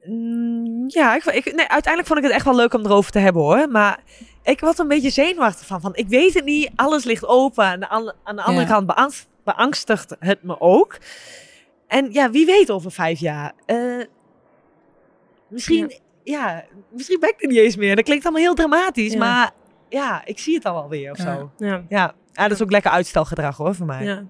[0.03, 3.19] Mm, ja, ik, ik, nee, uiteindelijk vond ik het echt wel leuk om erover te
[3.19, 3.67] hebben hoor.
[3.69, 3.99] Maar
[4.43, 5.81] ik was een beetje zenuwachtig van.
[5.81, 7.63] van ik weet het niet, alles ligt open.
[7.63, 8.73] Aan de, an- aan de andere Ja.
[8.73, 10.97] kant beangst, beangstigt het me ook.
[11.87, 13.53] En ja, wie weet over vijf jaar.
[13.65, 13.77] Eh,
[15.47, 16.65] misschien, ja.
[16.91, 17.95] misschien ben ik er niet eens meer.
[17.95, 19.11] Dat klinkt allemaal heel dramatisch.
[19.13, 19.19] Ja.
[19.19, 19.51] Maar
[19.89, 21.23] ja, ik zie het al wel weer of Ja.
[21.35, 21.51] zo.
[21.89, 22.43] Ja, Ja.
[22.43, 24.03] ja, dat is ook lekker uitstelgedrag hoor, voor mij.
[24.03, 24.23] ja.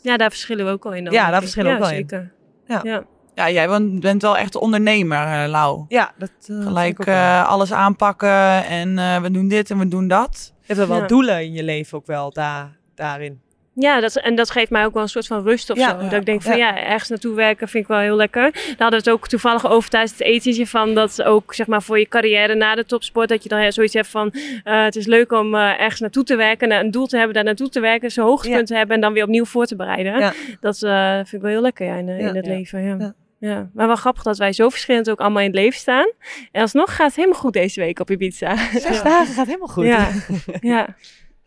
[0.00, 1.04] ja, daar verschillen we ook wel in.
[1.04, 2.08] dan, Ja, daar verschillen we ja, ook wel in.
[2.08, 2.32] zeker.
[2.66, 2.80] Ja.
[2.82, 3.04] Ja.
[3.34, 5.84] Ja, jij bent, bent wel echt de ondernemer, eh, Lau.
[5.88, 9.88] Ja, dat eh, vind Gelijk eh, alles aanpakken en eh, we doen dit en we
[9.88, 10.52] doen dat.
[10.60, 11.06] Je hebt wel Ja.
[11.06, 13.40] doelen in je leven ook wel daar, daarin.
[13.78, 15.96] Ja, dat, en dat geeft mij ook wel een soort van rust of Ja, zo.
[15.96, 16.76] ja, dat ik denk van ja.
[16.76, 16.84] ja.
[16.84, 18.42] ergens naartoe werken vind ik wel heel lekker.
[18.52, 21.82] Daar hadden we het ook toevallig over tijdens het etentje van dat ook zeg maar
[21.82, 24.32] voor je carrière na de topsport dat je dan zoiets hebt van
[24.64, 27.44] eh, het is leuk om eh, ergens naartoe te werken, een doel te hebben, daar
[27.44, 30.32] naartoe te werken, zo'n hoogtepunt te hebben en dan weer opnieuw voor te bereiden.
[30.60, 32.82] Dat eh, vind ik wel heel lekker in, in het leven.
[32.82, 32.96] Ja.
[32.98, 33.14] Ja.
[33.38, 33.70] Ja.
[33.74, 36.12] maar wel grappig dat wij zo verschillend ook allemaal in het leven staan.
[36.52, 38.56] En alsnog gaat het helemaal goed deze week op Ibiza.
[38.56, 39.84] Zes dagen gaat helemaal goed.
[39.84, 40.08] Ja,
[40.60, 40.94] ja.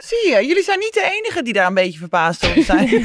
[0.04, 2.88] Zie je, jullie zijn niet de enige die daar een beetje verbaasd over zijn.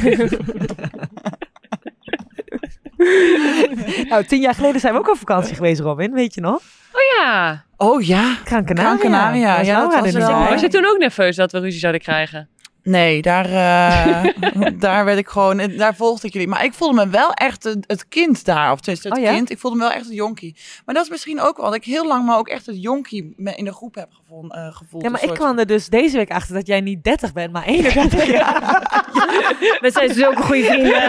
[4.09, 6.13] Nou, tien jaar geleden zijn we ook op vakantie geweest, Robin.
[6.13, 6.63] Weet je nog?
[6.93, 7.65] Oh ja.
[7.77, 8.35] oh ja.
[8.45, 8.97] Gran Canaria.
[8.97, 10.49] Gran Canaria, ja, Laura dat was wel-.
[10.49, 12.49] Was je toen ook nerveus dat we ruzie zouden krijgen?
[12.83, 14.33] Nee, daar, eh,
[14.79, 16.49] daar werd ik gewoon, daar volgde ik jullie.
[16.49, 18.73] Maar ik voelde me wel echt het, het kind daar.
[18.73, 19.33] Of tenminste, het Oh ja?
[19.33, 19.51] kind.
[19.51, 20.57] Ik voelde me wel echt het jonkie.
[20.85, 23.35] Maar dat is misschien ook wel dat ik heel lang me ook echt het jonkie
[23.37, 25.03] in de groep heb gevon- eh, gevoeld.
[25.03, 27.53] Ja, maar ik soort kwam er dus deze week achter dat jij niet 30 bent,
[27.53, 28.83] maar 31 jaar.
[29.81, 31.03] We zijn zulke goede vrienden.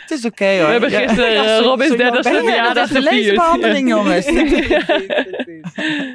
[0.00, 0.64] Het is oké hoor.
[0.66, 0.98] We hebben Ja.
[1.00, 2.38] gisteren Ja, uh, zo jong 30ste ben je.
[2.42, 3.88] verjaardag dat is de gevierd.
[3.88, 4.26] jongens.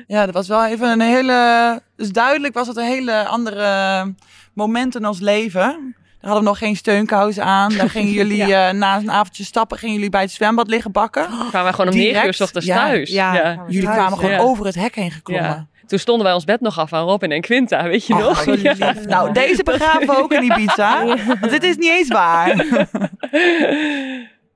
[0.07, 1.82] Ja, dat was wel even een hele...
[1.95, 4.14] Dus duidelijk was het een hele andere
[4.53, 5.95] moment in ons leven.
[6.24, 7.74] Daar hadden we nog geen steunkousen aan.
[7.74, 11.28] Daar gingen jullie eh, na een avondje stappen, gingen jullie bij het zwembad liggen bakken.
[11.49, 12.76] Kwamen we gewoon om 9 uur ochtends ja.
[12.76, 13.09] thuis.
[13.09, 13.34] Ja.
[13.34, 13.41] Ja.
[13.41, 13.63] Ja.
[13.67, 14.39] Jullie thuis, kwamen gewoon ja.
[14.39, 15.49] over het hek heen geklommen.
[15.49, 15.67] Ja.
[15.86, 18.61] Toen stonden wij ons bed nog af aan Robin en Quinta, weet je Oh, nog?
[18.61, 18.93] Ja.
[19.07, 21.05] Nou, deze begraven we ook in Ibiza.
[21.39, 22.55] Want dit is niet eens waar.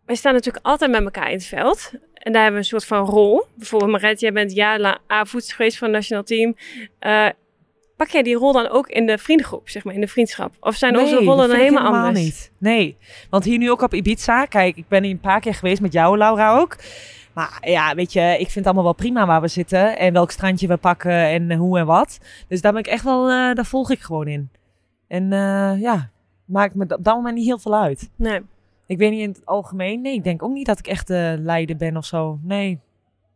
[0.05, 1.91] Wij staan natuurlijk altijd met elkaar in het veld.
[2.13, 3.45] En daar hebben we een soort van rol.
[3.55, 6.55] Bijvoorbeeld Maret, jij bent jarenlang A-voets geweest van het nationaal team.
[6.99, 7.27] Eh,
[7.97, 10.53] pak jij die rol dan ook in de vriendengroep, zeg maar, in de vriendschap?
[10.59, 12.19] Of zijn onze rollen dan helemaal anders?
[12.19, 12.51] niet.
[12.57, 12.97] Nee,
[13.29, 14.45] want hier nu ook op Ibiza.
[14.45, 16.77] Kijk, ik ben hier een paar keer geweest met jou, Laura ook.
[17.33, 19.97] Maar ja, weet je, ik vind het allemaal wel prima waar we zitten.
[19.97, 22.19] En welk strandje we pakken en hoe en wat.
[22.47, 24.49] Dus daar ben ik echt wel, eh, daar volg ik gewoon in.
[25.07, 26.09] En eh, ja,
[26.45, 28.09] maakt me op dat moment niet heel veel uit.
[28.15, 28.41] Nee.
[28.85, 30.01] Ik weet niet in het algemeen.
[30.01, 32.39] Nee, ik denk ook niet dat ik echt de leider ben of zo.
[32.43, 32.79] Nee.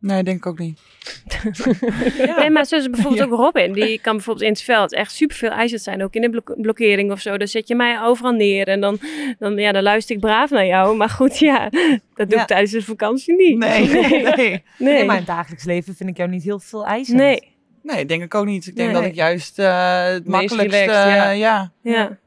[0.01, 0.79] Nee, denk ik ook niet.
[2.17, 2.39] Ja.
[2.39, 3.35] Nee, maar zoals bijvoorbeeld Ja.
[3.35, 3.73] ook Robin.
[3.73, 6.03] Die kan bijvoorbeeld in het veld echt superveel eisend zijn.
[6.03, 7.37] Ook in de blok- blokkering of zo.
[7.37, 8.67] Dan zet je mij overal neer.
[8.67, 8.99] En dan,
[9.39, 10.95] dan, ja, dan luister ik braaf naar jou.
[10.97, 12.41] Maar goed, ja, dat doe Ja.
[12.41, 13.57] ik tijdens de vakantie niet.
[13.67, 14.23] Nee, nee.
[14.35, 14.63] Nee.
[14.77, 17.15] Nee, maar in het dagelijks leven vind ik jou niet heel veel eisen.
[17.15, 17.49] Nee.
[17.83, 18.67] Nee, denk ik ook niet.
[18.67, 19.01] Ik denk Nee.
[19.01, 20.79] dat ik juist eh, het Meest makkelijkste...
[20.83, 21.29] relaxed, ja.
[21.29, 21.71] ja.
[21.81, 22.17] Ja.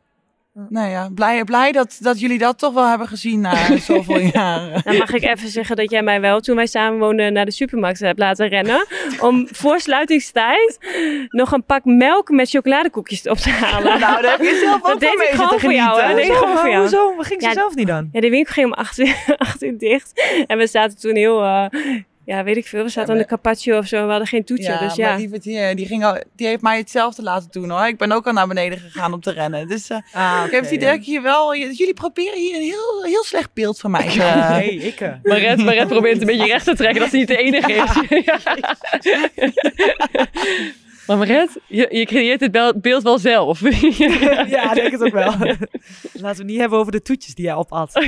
[0.68, 1.09] Nee, ja.
[1.14, 4.82] Blij, blij dat, dat jullie dat toch wel hebben gezien na zoveel jaren.
[4.84, 7.50] Dan mag ik even zeggen dat jij mij wel, toen wij samen woonden, naar de
[7.50, 8.86] supermarkt hebt laten rennen.
[9.20, 10.78] Om voor sluitingstijd
[11.28, 14.00] nog een pak melk met chocoladekoekjes op te halen.
[14.00, 16.07] Nou, daar heb je zelf ook Dat deed van ik mee gewoon voor jou, hè?
[16.07, 16.80] Dat deed ik gewoon voor jou.
[16.80, 17.16] Hoezo?
[17.16, 18.09] We gingen ze Ja, zelf niet dan.
[18.12, 20.44] Ja, de winkel ging om acht uur, acht uur dicht.
[20.46, 21.66] En we zaten toen heel, eh,
[22.25, 22.83] ja, weet ik veel.
[22.83, 24.05] We zaten Ja, aan de maar- carpaccio of zo.
[24.05, 24.64] We hadden geen toetje.
[24.72, 25.16] Ja, dus maar ja.
[25.16, 27.87] lieverd, die, die, ging al, die heeft mij hetzelfde laten doen hoor.
[27.87, 29.68] Ik ben ook al naar beneden gegaan om te rennen.
[29.68, 31.57] Dus eh, Ah, ik heb het idee dat je hier wel...
[31.57, 34.45] Jullie proberen hier een heel, heel slecht beeld van mij te...
[34.51, 35.01] Nee, ik.
[35.01, 35.12] eh.
[35.22, 37.93] Maret, Maret probeert het een beetje recht te trekken dat ze niet de enige is.
[41.07, 43.61] Maar Maret, je, je creëert het beeld wel zelf.
[44.55, 45.30] Ja, ik denk het ook wel.
[45.32, 45.59] Laten
[46.12, 47.92] we het niet hebben over de toetjes die jij opat.
[47.92, 48.00] We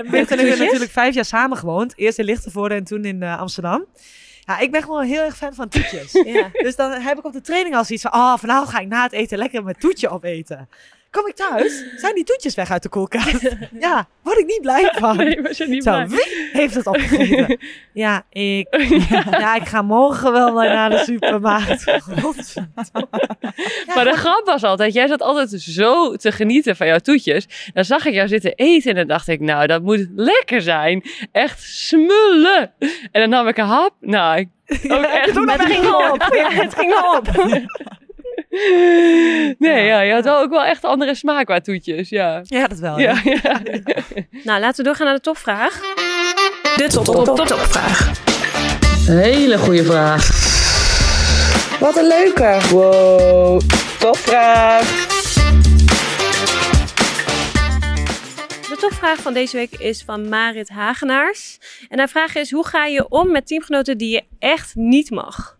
[0.00, 0.58] hebben toetjes?
[0.58, 1.98] natuurlijk vijf jaar samen gewoond.
[1.98, 3.84] Eerst in Lichtenvoorde en toen in eh, Amsterdam.
[4.40, 6.12] Ja, ik ben gewoon heel erg fan van toetjes.
[6.12, 6.50] Ja.
[6.52, 8.20] dus dan heb ik op de training al zoiets van...
[8.20, 10.68] Oh, vanavond ga ik na het eten lekker mijn toetje opeten.
[11.16, 13.56] Kom ik thuis, zijn die toetjes weg uit de koelkast.
[13.80, 15.16] ja, word ik niet blij van.
[15.16, 16.06] Nee, was je niet Zo, blij?
[16.06, 17.58] wie heeft het opgegeten?
[18.04, 18.66] ja, ik.
[19.30, 21.86] Ja, ik ga morgen wel naar de supermarkt.
[23.94, 27.70] Maar de grap was altijd, jij zat altijd zo te genieten van jouw toetjes.
[27.72, 31.02] Dan zag ik jou zitten eten en dan dacht ik, nou, dat moet lekker zijn.
[31.32, 32.72] Echt smullen.
[33.12, 33.94] En dan nam ik een hap.
[34.00, 34.48] Nou, ik
[34.92, 36.28] ook echt het ging op.
[36.34, 37.28] Ja, het ging op.
[39.58, 42.40] Nee, ja, je had wel ook wel echt andere smaak qua toetjes, ja.
[42.44, 42.98] Ja, dat wel.
[42.98, 43.60] Ja, ja.
[44.44, 45.80] Nou, laten we doorgaan naar de topvraag.
[46.76, 48.24] De top, top, top, topvraag.
[49.06, 50.28] Hele goede vraag.
[51.80, 52.58] Wat een leuke.
[52.70, 53.60] Wow,
[53.98, 55.14] topvraag.
[58.68, 61.58] De topvraag van deze week is van Marit Hagenaars.
[61.88, 65.55] En haar vraag is, hoe ga je om met teamgenoten die je echt niet mag?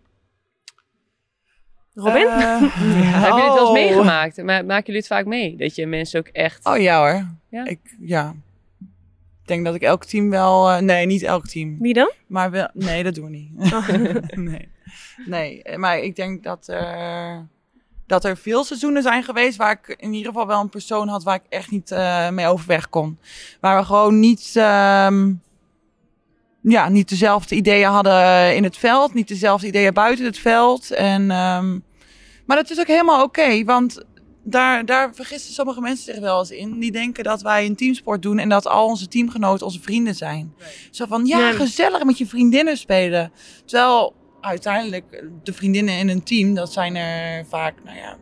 [1.99, 2.27] Robin?
[2.27, 3.73] Eh, Hebben jullie het wel eens oh.
[3.73, 4.37] meegemaakt?
[4.37, 5.55] Ma- Maken jullie het vaak mee?
[5.55, 6.65] Dat je mensen ook echt...
[6.65, 7.27] Oh ja hoor.
[7.49, 7.65] Ja?
[7.65, 8.35] Ik, ja.
[9.41, 10.69] Ik denk dat ik elk team wel...
[10.69, 11.77] eh, nee, niet elk team.
[11.79, 12.11] Wie dan?
[12.27, 12.69] Maar wel...
[12.73, 13.73] Nee, dat doen we niet.
[13.73, 13.87] Oh.
[14.49, 14.69] nee.
[15.25, 17.47] nee, eh, maar ik denk dat er,
[18.07, 21.23] dat er veel seizoenen zijn geweest waar ik in ieder geval wel een persoon had
[21.23, 23.19] waar ik echt niet eh, mee overweg kon.
[23.59, 25.33] Waar we gewoon niet, ehm,
[26.61, 30.91] ja, niet dezelfde ideeën hadden in het veld, niet dezelfde ideeën buiten het veld.
[30.91, 31.71] En, ehm,
[32.45, 34.03] maar dat is ook helemaal oké, want
[34.43, 36.79] daar, daar vergissen sommige mensen zich wel eens in.
[36.79, 40.53] Die denken dat wij een teamsport doen en dat al onze teamgenoten onze vrienden zijn.
[40.91, 41.53] Zo van, ja, Nee.
[41.53, 43.31] gezellig met je vriendinnen spelen.
[43.65, 48.17] Terwijl uiteindelijk de vriendinnen in een team, dat zijn er vaak, nou ja,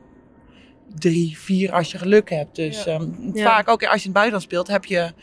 [1.00, 2.56] drie, vier als je geluk hebt.
[2.56, 2.92] Dus Ja.
[2.94, 3.44] ehm, Ja.
[3.44, 5.14] vaak ook als je in het buitenland speelt, heb je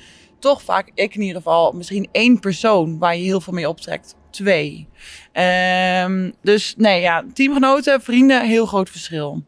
[0.42, 4.16] toch vaak, ik in ieder geval, misschien één persoon waar je heel veel mee optrekt.
[4.30, 4.88] Twee.
[5.32, 9.42] Ehm, dus nee, ja, teamgenoten, vrienden, heel groot verschil.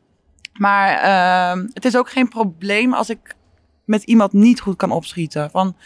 [0.52, 3.34] Maar ehm, het is ook geen probleem als ik
[3.84, 5.50] met iemand niet goed kan opschieten.
[5.50, 5.76] Van,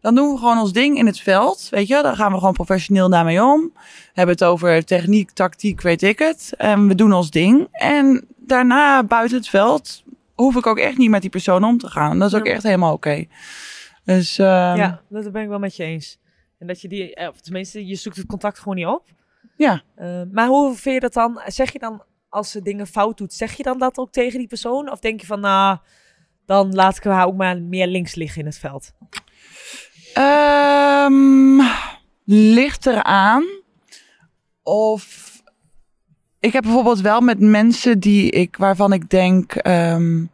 [0.00, 1.66] dan doen we gewoon ons ding in het veld.
[1.70, 3.72] Weet je, dan gaan we gewoon professioneel daarmee om.
[4.12, 6.52] Hebben het over techniek, tactiek, weet ik het.
[6.56, 7.68] En we doen ons ding.
[7.70, 10.02] En daarna buiten het veld
[10.34, 12.18] hoef ik ook echt niet met die persoon om te gaan.
[12.18, 13.26] Dat is ook echt helemaal oké.
[14.16, 16.18] Dus ehm, Ja, dat ben ik wel met je eens.
[16.58, 19.06] En dat je die, eh, of tenminste, je zoekt het contact gewoon niet op.
[19.56, 19.82] ja.
[19.94, 21.40] Eh, maar hoe vind je dat dan?
[21.46, 24.48] Zeg je dan, als ze dingen fout doet, zeg je dan dat ook tegen die
[24.48, 24.90] persoon?
[24.90, 25.78] Of denk je van, nou,
[26.46, 28.92] dan laat ik haar ook maar meer links liggen in het veld?
[30.14, 31.60] Ehm,
[32.24, 33.44] ligt eraan
[34.62, 35.32] of
[36.40, 40.24] ik heb bijvoorbeeld wel met mensen die ik waarvan ik denk ehm,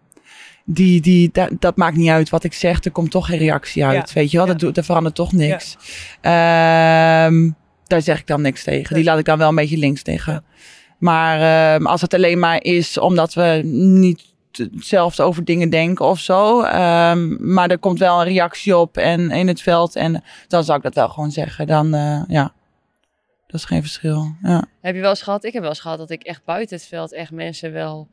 [0.64, 3.84] die die dat, dat maakt niet uit wat ik zeg, er komt toch geen reactie
[3.84, 5.76] uit, weet je wel, dat doet er verandert toch niks.
[6.20, 7.50] Ehm,
[7.86, 8.94] daar zeg ik dan niks tegen.
[8.94, 10.44] Die laat ik dan wel een beetje links liggen.
[10.98, 11.40] Maar
[11.74, 16.62] ehm, als het alleen maar is omdat we niet hetzelfde over dingen denken of zo.
[16.62, 19.96] ehm, maar er komt wel een reactie op en in het veld.
[19.96, 21.66] En dan zou ik dat wel gewoon zeggen.
[21.66, 22.52] Dan eh, ja,
[23.46, 24.34] dat is geen verschil.
[24.42, 24.64] Ja.
[24.80, 25.44] Heb je wel eens gehad?
[25.44, 28.08] Ik heb wel eens gehad dat ik echt buiten het veld echt mensen wel,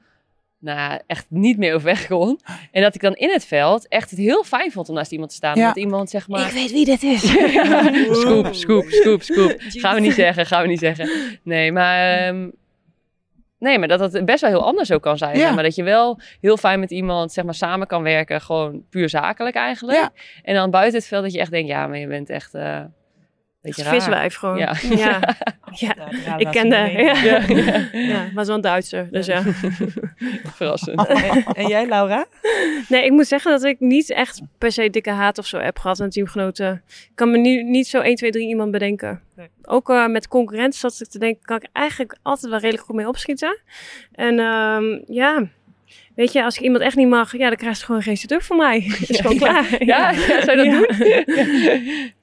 [0.61, 2.39] nou, echt niet meer overweg kon.
[2.71, 5.29] En dat ik dan in het veld echt het heel fijn vond om naast iemand
[5.29, 5.57] te staan.
[5.57, 5.67] Ja.
[5.67, 6.51] Dat iemand zeg maar...
[6.53, 7.21] weet wie dit is.
[8.21, 9.55] Scoop, scoop, scoop, scoop.
[9.81, 11.09] Gaan we niet zeggen, gaan we niet zeggen.
[11.43, 12.17] Nee, maar...
[12.17, 12.49] ehm,
[13.59, 15.37] nee, maar dat het best wel heel anders ook kan zijn.
[15.37, 15.41] Ja.
[15.41, 18.41] zeg Maar dat je wel heel fijn met iemand zeg maar, samen kan werken.
[18.41, 19.97] Gewoon puur zakelijk eigenlijk.
[19.97, 20.11] Ja.
[20.43, 21.67] En dan buiten het veld dat je echt denkt...
[21.67, 22.53] Ja, maar je bent echt...
[22.53, 22.79] eh
[23.61, 23.93] beetje raar.
[23.93, 24.57] Viswijf gewoon.
[24.57, 24.75] Ja.
[24.89, 25.35] ja.
[25.73, 26.37] ja.
[26.37, 26.75] Ik ken de.
[26.75, 27.41] Ja.
[27.91, 29.07] Ja, wel een Duitser.
[29.11, 29.41] Dus ja.
[30.55, 31.07] Verrassend.
[31.07, 32.25] En, en jij, Laura?
[32.87, 35.79] Nee, ik moet zeggen dat ik niet echt per se dikke haat of zo heb
[35.79, 36.81] gehad aan teamgenoten.
[36.87, 39.21] Ik kan me nu niet zo 1, 2, 3 iemand bedenken.
[39.35, 39.47] Nee.
[39.63, 42.95] Ook eh, met concurrentie zat ik te denken, kan ik eigenlijk altijd wel redelijk goed
[42.95, 43.59] mee opschieten.
[44.11, 45.47] En ehm, ja,
[46.15, 48.41] weet je, als ik iemand echt niet mag, ja, dan krijg je gewoon geen setup
[48.41, 48.77] van mij.
[49.07, 49.83] is gewoon klaar.
[49.85, 50.79] Ja, ja, zou je dat Ja.
[50.79, 52.11] doen?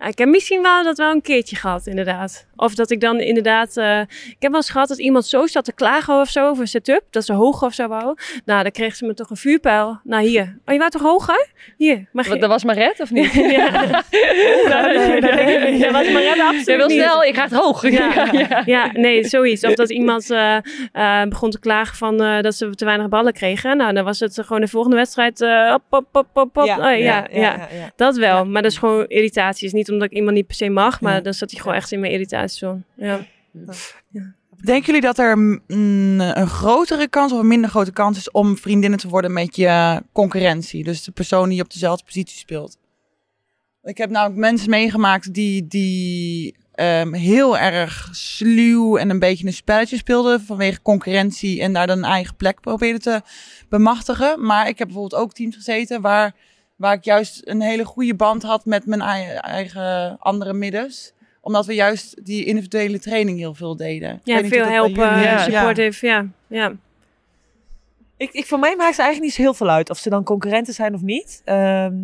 [0.00, 2.46] Ja, ik heb misschien wel dat wel een keertje gehad, inderdaad.
[2.60, 3.76] Of dat ik dan inderdaad...
[3.76, 6.62] eh, ik heb wel eens gehad dat iemand zo zat te klagen of zo over
[6.62, 7.02] een setup.
[7.10, 8.16] Dat ze hoger of zo wou.
[8.44, 10.00] Nou, dan kreeg ze me toch een vuurpijl.
[10.04, 10.58] Nou, hier.
[10.66, 11.48] Oh, je wou toch hoger?
[11.76, 12.08] Hier.
[12.12, 12.30] Mag je...
[12.30, 13.32] Wat, Dat was maar red, of niet?
[13.56, 13.70] ja.
[14.10, 15.20] nee,
[15.80, 17.00] dat was maar redden absoluut Jij wil niet.
[17.02, 17.90] snel, ik ga het hoog.
[17.90, 18.90] Ja, ja.
[18.92, 19.64] nee, zoiets.
[19.64, 20.56] Of dat iemand eh,
[20.92, 23.76] eh, begon te klagen van eh, dat ze te weinig ballen kregen.
[23.76, 25.40] Nou, dan was het gewoon de volgende wedstrijd.
[25.40, 26.62] eh op, op, op, op, op.
[26.62, 28.36] Oh, ja, ja, Dat wel.
[28.36, 28.44] Ja.
[28.44, 29.66] Maar dat is gewoon irritatie.
[29.66, 31.20] is niet omdat ik iemand niet per se mag, maar Ja.
[31.20, 32.12] dan zat hij gewoon echt in mijn
[32.50, 32.82] irritatiezone.
[32.96, 33.26] Ja.
[34.64, 38.56] Denken jullie dat er mm, een grotere kans of een minder grote kans is om
[38.56, 40.84] vriendinnen te worden met je concurrentie?
[40.84, 42.78] Dus de persoon die op dezelfde positie speelt.
[43.82, 49.52] Ik heb namelijk mensen meegemaakt die, die ehm, heel erg sluw en een beetje een
[49.52, 53.22] spelletje speelde vanwege concurrentie en daar dan een eigen plek probeerde te
[53.68, 54.44] bemachtigen.
[54.46, 56.34] Maar ik heb bijvoorbeeld ook teams gezeten waar,
[56.76, 61.66] waar ik juist een hele goede band had met mijn ei- eigen andere middens omdat
[61.66, 64.10] we juist die individuele training heel veel deden.
[64.14, 65.38] Ik Ja, veel helpen, jullie ja.
[65.38, 66.26] supportive, ja.
[66.46, 66.72] ja.
[68.16, 70.24] Ik, ik, voor mij maakt het eigenlijk niet zo heel veel uit of ze dan
[70.24, 71.42] concurrenten zijn of niet.
[71.44, 71.94] Ehm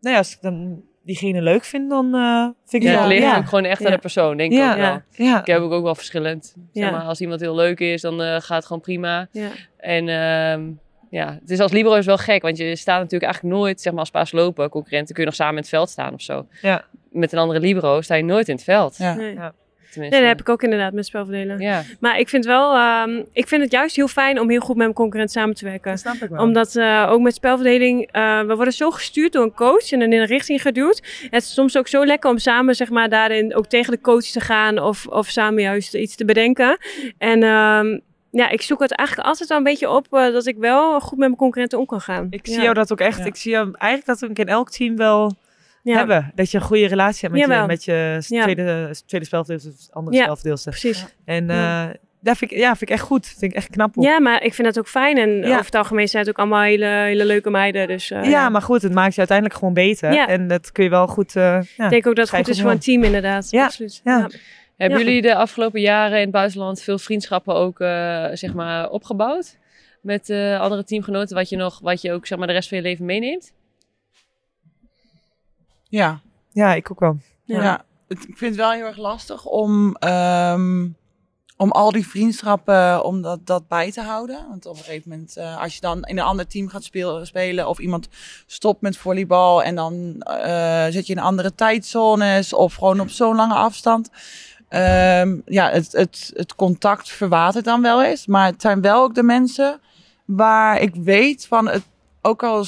[0.00, 2.98] nou ja, als ik dan diegene leuk vind, dan eh, vind ik Ja, het het
[2.98, 3.08] wel.
[3.08, 4.70] ligt Ja, ook gewoon echt aan de persoon, denk ik Ja.
[4.72, 4.78] ook
[5.16, 5.36] wel.
[5.38, 6.44] Ik heb ook, ook wel verschillend.
[6.72, 6.90] Zeg Ja.
[6.90, 9.28] maar, als iemand heel leuk is, dan eh, gaat het gewoon prima.
[9.32, 9.48] ja.
[9.76, 10.70] En ehm,
[11.10, 13.92] ja, het is als libero is wel gek, want je staat natuurlijk eigenlijk nooit, zeg
[13.92, 16.46] maar als paas lopen, concurrenten, kun je nog samen in het veld staan of zo.
[16.62, 16.84] Ja.
[17.10, 18.96] Met een andere libero sta je nooit in het veld.
[18.96, 19.14] Ja.
[19.14, 19.34] Nee.
[19.34, 19.54] Ja.
[19.90, 20.18] Tenminste.
[20.18, 21.58] Nee, dat heb ik ook inderdaad met spelverdelen.
[21.58, 21.82] Ja.
[22.00, 24.76] Maar ik vind wel, ehm, ik vind het juist heel fijn om heel goed met
[24.76, 25.90] mijn concurrent samen te werken.
[25.90, 26.42] Dat snap ik wel.
[26.42, 30.12] Omdat eh, ook met spelverdeling, eh, we worden zo gestuurd door een coach en dan
[30.12, 31.02] in een richting geduwd.
[31.30, 34.24] Het is soms ook zo lekker om samen zeg maar, daarin ook tegen de coach
[34.24, 36.78] te gaan of, of samen juist iets te bedenken.
[37.18, 37.98] En ehm,
[38.30, 41.18] ja, ik zoek het eigenlijk altijd wel een beetje op eh, dat ik wel goed
[41.18, 42.26] met mijn concurrenten om kan gaan.
[42.30, 42.52] ik ja.
[42.52, 43.18] zie jou dat ook echt.
[43.18, 43.24] Ja.
[43.24, 45.36] Ik zie jou eigenlijk dat we in elk team wel
[45.82, 46.32] ja, hebben.
[46.34, 49.48] Dat je een goede relatie hebt met je, met je tweede, tweede of
[49.90, 50.36] andere Ja.
[50.64, 51.06] Precies.
[51.24, 51.88] En Ja.
[51.88, 53.26] eh dat vind ik, ja, vind ik echt goed.
[53.26, 53.96] Vind ik echt knap.
[53.96, 54.04] op.
[54.04, 55.18] Ja, maar ik vind dat ook fijn.
[55.18, 55.52] En Ja.
[55.52, 57.86] over het algemeen zijn het ook allemaal hele, hele leuke meiden.
[57.86, 60.12] Dus eh, ja, maar goed, het maakt je uiteindelijk gewoon beter.
[60.12, 60.26] Ja.
[60.28, 61.36] En dat kun je wel goed...
[61.36, 61.42] eh,
[61.76, 61.84] ja.
[61.84, 63.50] ik denk ook dat het goed is voor een team inderdaad.
[63.50, 63.64] Ja.
[63.64, 64.00] Absoluut.
[64.78, 65.04] Hebben Ja.
[65.04, 69.56] jullie de afgelopen jaren in het buitenland veel vriendschappen ook eh, zeg maar opgebouwd?
[70.00, 72.76] Met eh, andere teamgenoten, wat je, nog, wat je ook zeg maar, de rest van
[72.78, 73.52] je leven meeneemt?
[75.88, 76.20] Ja.
[76.52, 77.16] ja, ik ook wel.
[77.44, 77.62] Ja.
[77.62, 80.88] Ja, het- ik vind het wel heel erg lastig om, ehm,
[81.56, 84.46] om al die vriendschappen, om dat, dat bij te houden.
[84.48, 87.26] Want op een gegeven moment, eh, als je dan in een ander team gaat speel-
[87.26, 88.08] spelen of iemand
[88.46, 93.36] stopt met volleybal en dan eh, zit je in andere tijdzones of gewoon op zo'n
[93.36, 94.10] lange afstand.
[94.68, 98.26] Ehm, ja, het, het, het contact verwatert dan wel eens.
[98.26, 99.80] Maar het zijn wel ook de mensen
[100.24, 101.82] waar ik weet van het,
[102.22, 102.64] ook al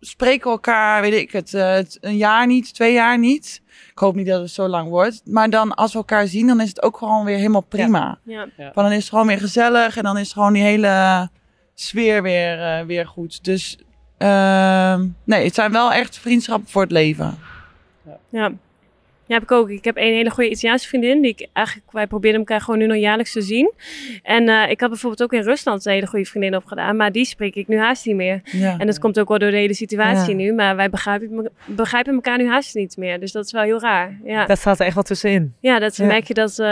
[0.00, 3.62] spreken we elkaar, weet ik het, eh, het, een jaar niet, twee jaar niet.
[3.90, 5.22] Ik hoop niet dat het zo lang wordt.
[5.24, 8.18] Maar dan als we elkaar zien, dan is het ook gewoon weer helemaal prima.
[8.24, 8.48] Ja.
[8.56, 11.28] Want dan is het gewoon weer gezellig en dan is gewoon die hele
[11.74, 13.44] sfeer weer, eh, weer goed.
[13.44, 13.78] Dus
[14.18, 17.38] ehm, nee, het zijn wel echt vriendschappen voor het leven.
[18.04, 18.18] Ja.
[18.28, 18.52] Ja,
[19.32, 19.70] heb ik ook.
[19.70, 21.22] Ik heb een hele goede Italiaanse vriendin.
[21.22, 23.72] Die ik eigenlijk, wij proberen elkaar gewoon nu nog jaarlijks te zien.
[24.22, 26.96] En eh, ik had bijvoorbeeld ook in Rusland een hele goede vriendin opgedaan.
[26.96, 28.40] Maar die spreek ik nu haast niet meer.
[28.44, 28.78] Ja.
[28.78, 30.44] En dat komt ook wel door de hele situatie Ja.
[30.44, 30.52] nu.
[30.52, 33.20] Maar wij begrijpen, begrijpen elkaar nu haast niet meer.
[33.20, 34.18] Dus dat is wel heel raar.
[34.24, 35.54] Ja, Dat staat er echt wel tussenin.
[35.60, 36.04] ja dat Ja.
[36.06, 36.66] merk je dat eh,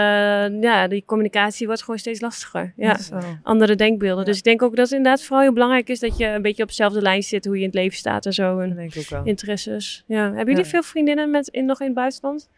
[0.60, 2.72] ja, die communicatie wordt gewoon steeds lastiger.
[2.76, 2.96] Ja.
[3.42, 4.18] Andere denkbeelden.
[4.18, 4.24] Ja.
[4.24, 6.62] Dus ik denk ook dat het inderdaad vooral heel belangrijk is dat je een beetje
[6.62, 7.44] op dezelfde lijn zit.
[7.44, 8.58] Hoe je in het leven staat en zo.
[8.58, 9.24] En denk ik ook wel.
[9.24, 10.04] interesses.
[10.06, 10.22] Ja.
[10.24, 10.70] Hebben jullie Ja.
[10.70, 12.48] veel vriendinnen met, in, nog in het buitenland?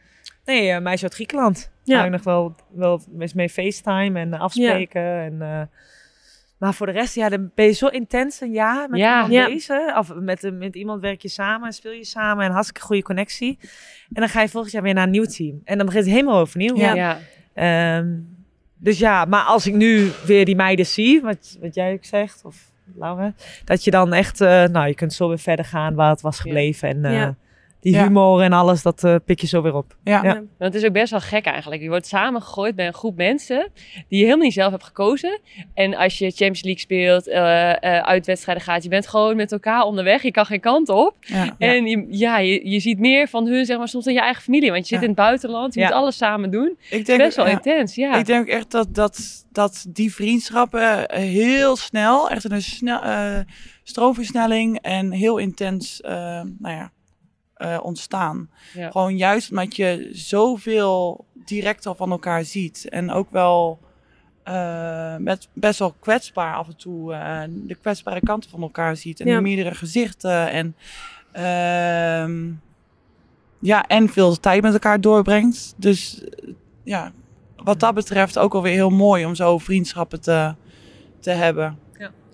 [0.44, 1.70] Nee, uh, meisje uit Griekenland.
[1.84, 2.04] Ja.
[2.04, 5.02] Ik nog wel, wel eens mee FaceTime en afspreken.
[5.20, 5.60] En, eh,
[6.58, 9.12] maar voor de rest, ja, dan ben je zo intens een jaar met Ja.
[9.14, 9.46] iemand Ja.
[9.46, 9.98] bezig.
[9.98, 13.58] Of met, met iemand werk je samen en speel je samen en hartstikke goede connectie.
[14.12, 15.60] En dan ga je volgend jaar weer naar een nieuw team.
[15.64, 16.76] En dan begint het helemaal overnieuw.
[16.76, 17.18] Ja.
[17.54, 18.08] Ehm,
[18.78, 22.44] dus ja, maar als ik nu weer die meiden zie, wat, wat jij ook zegt,
[22.44, 23.34] of Laura,
[23.64, 26.40] dat je dan echt, eh, nou, je kunt zo weer verder gaan waar het was
[26.40, 26.88] gebleven.
[26.88, 27.36] En eh, Ja.
[27.82, 28.02] Die Ja.
[28.02, 29.96] humor en alles, dat eh, pik je zo weer op.
[30.04, 30.22] Ja.
[30.24, 30.42] Ja.
[30.58, 31.82] Het is ook best wel gek eigenlijk.
[31.82, 33.70] Je wordt samengegooid bij een groep mensen
[34.08, 35.40] die je helemaal niet zelf hebt gekozen.
[35.74, 39.82] En als je Champions League speelt, eh eh, uitwedstrijden gaat, je bent gewoon met elkaar
[39.82, 40.22] onderweg.
[40.22, 41.16] Je kan geen kant op.
[41.20, 41.54] Ja.
[41.58, 44.42] En je, ja, je, je ziet meer van hun, zeg maar, soms dan je eigen
[44.42, 44.70] familie.
[44.70, 45.02] Want je zit Ja.
[45.02, 45.86] in het buitenland, je Ja.
[45.86, 46.76] moet alles samen doen.
[46.90, 47.52] Ik denk, Best wel ja.
[47.52, 48.16] intens, ja.
[48.18, 53.00] Ik denk ook echt dat, dat, dat die vriendschappen heel snel, echt in een snel,
[53.02, 53.38] eh,
[53.82, 56.12] stroomversnelling en heel intens eh,
[56.58, 56.90] nou ja,
[57.62, 58.50] eh, ontstaan.
[58.74, 58.90] Ja.
[58.90, 62.88] Gewoon juist omdat je zoveel direct al van elkaar ziet.
[62.88, 63.78] En ook wel
[64.42, 69.20] eh, met best wel kwetsbaar af en toe eh, de kwetsbare kanten van elkaar ziet.
[69.20, 69.40] En Ja.
[69.40, 70.50] meerdere gezichten.
[70.50, 70.76] En,
[71.32, 72.50] ehm,
[73.58, 75.74] ja, en veel tijd met elkaar doorbrengt.
[75.76, 76.24] Dus
[76.82, 77.12] ja,
[77.56, 80.54] wat dat betreft ook alweer heel mooi om zo vriendschappen te,
[81.20, 81.78] te hebben.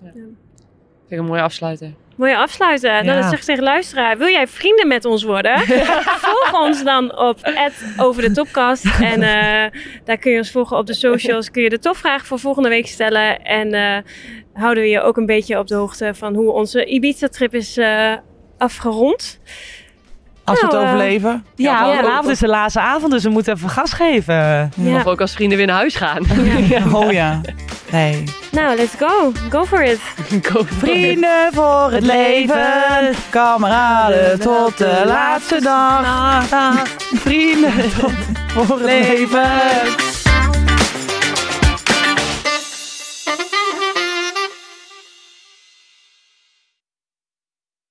[0.01, 1.93] Vind ik een mooie afsluiter.
[2.19, 3.05] Mooie afsluiten.
[3.05, 5.59] Dan zeg ik tegen luisteraar, wil jij vrienden met ons worden?
[6.27, 7.53] Volg ons dan op
[7.97, 8.85] over de topkast.
[9.01, 11.51] En eh, daar kun je ons volgen op de socials.
[11.51, 13.41] Kun je de topvraag voor volgende week stellen.
[13.41, 13.97] En eh,
[14.53, 18.13] houden we je ook een beetje op de hoogte van hoe onze Ibiza-trip is eh,
[18.57, 19.39] afgerond.
[20.49, 21.45] Als we Nou, het eh, overleven.
[21.55, 21.95] Ja, Ja.
[22.01, 24.71] vanavond is de laatste avond, dus we moeten even gas geven.
[24.75, 24.95] Ja.
[24.95, 26.23] Of ook als vrienden weer naar huis gaan.
[26.93, 27.41] Oh ja.
[27.91, 28.23] Nee.
[28.51, 29.31] Nou, let's go.
[29.49, 29.99] Go for it.
[30.51, 30.73] Go for it.
[30.77, 32.65] Vrienden voor het leven.
[33.29, 36.45] Kameraden tot de laatste dag.
[37.13, 37.71] Vrienden
[38.53, 39.49] voor het leven.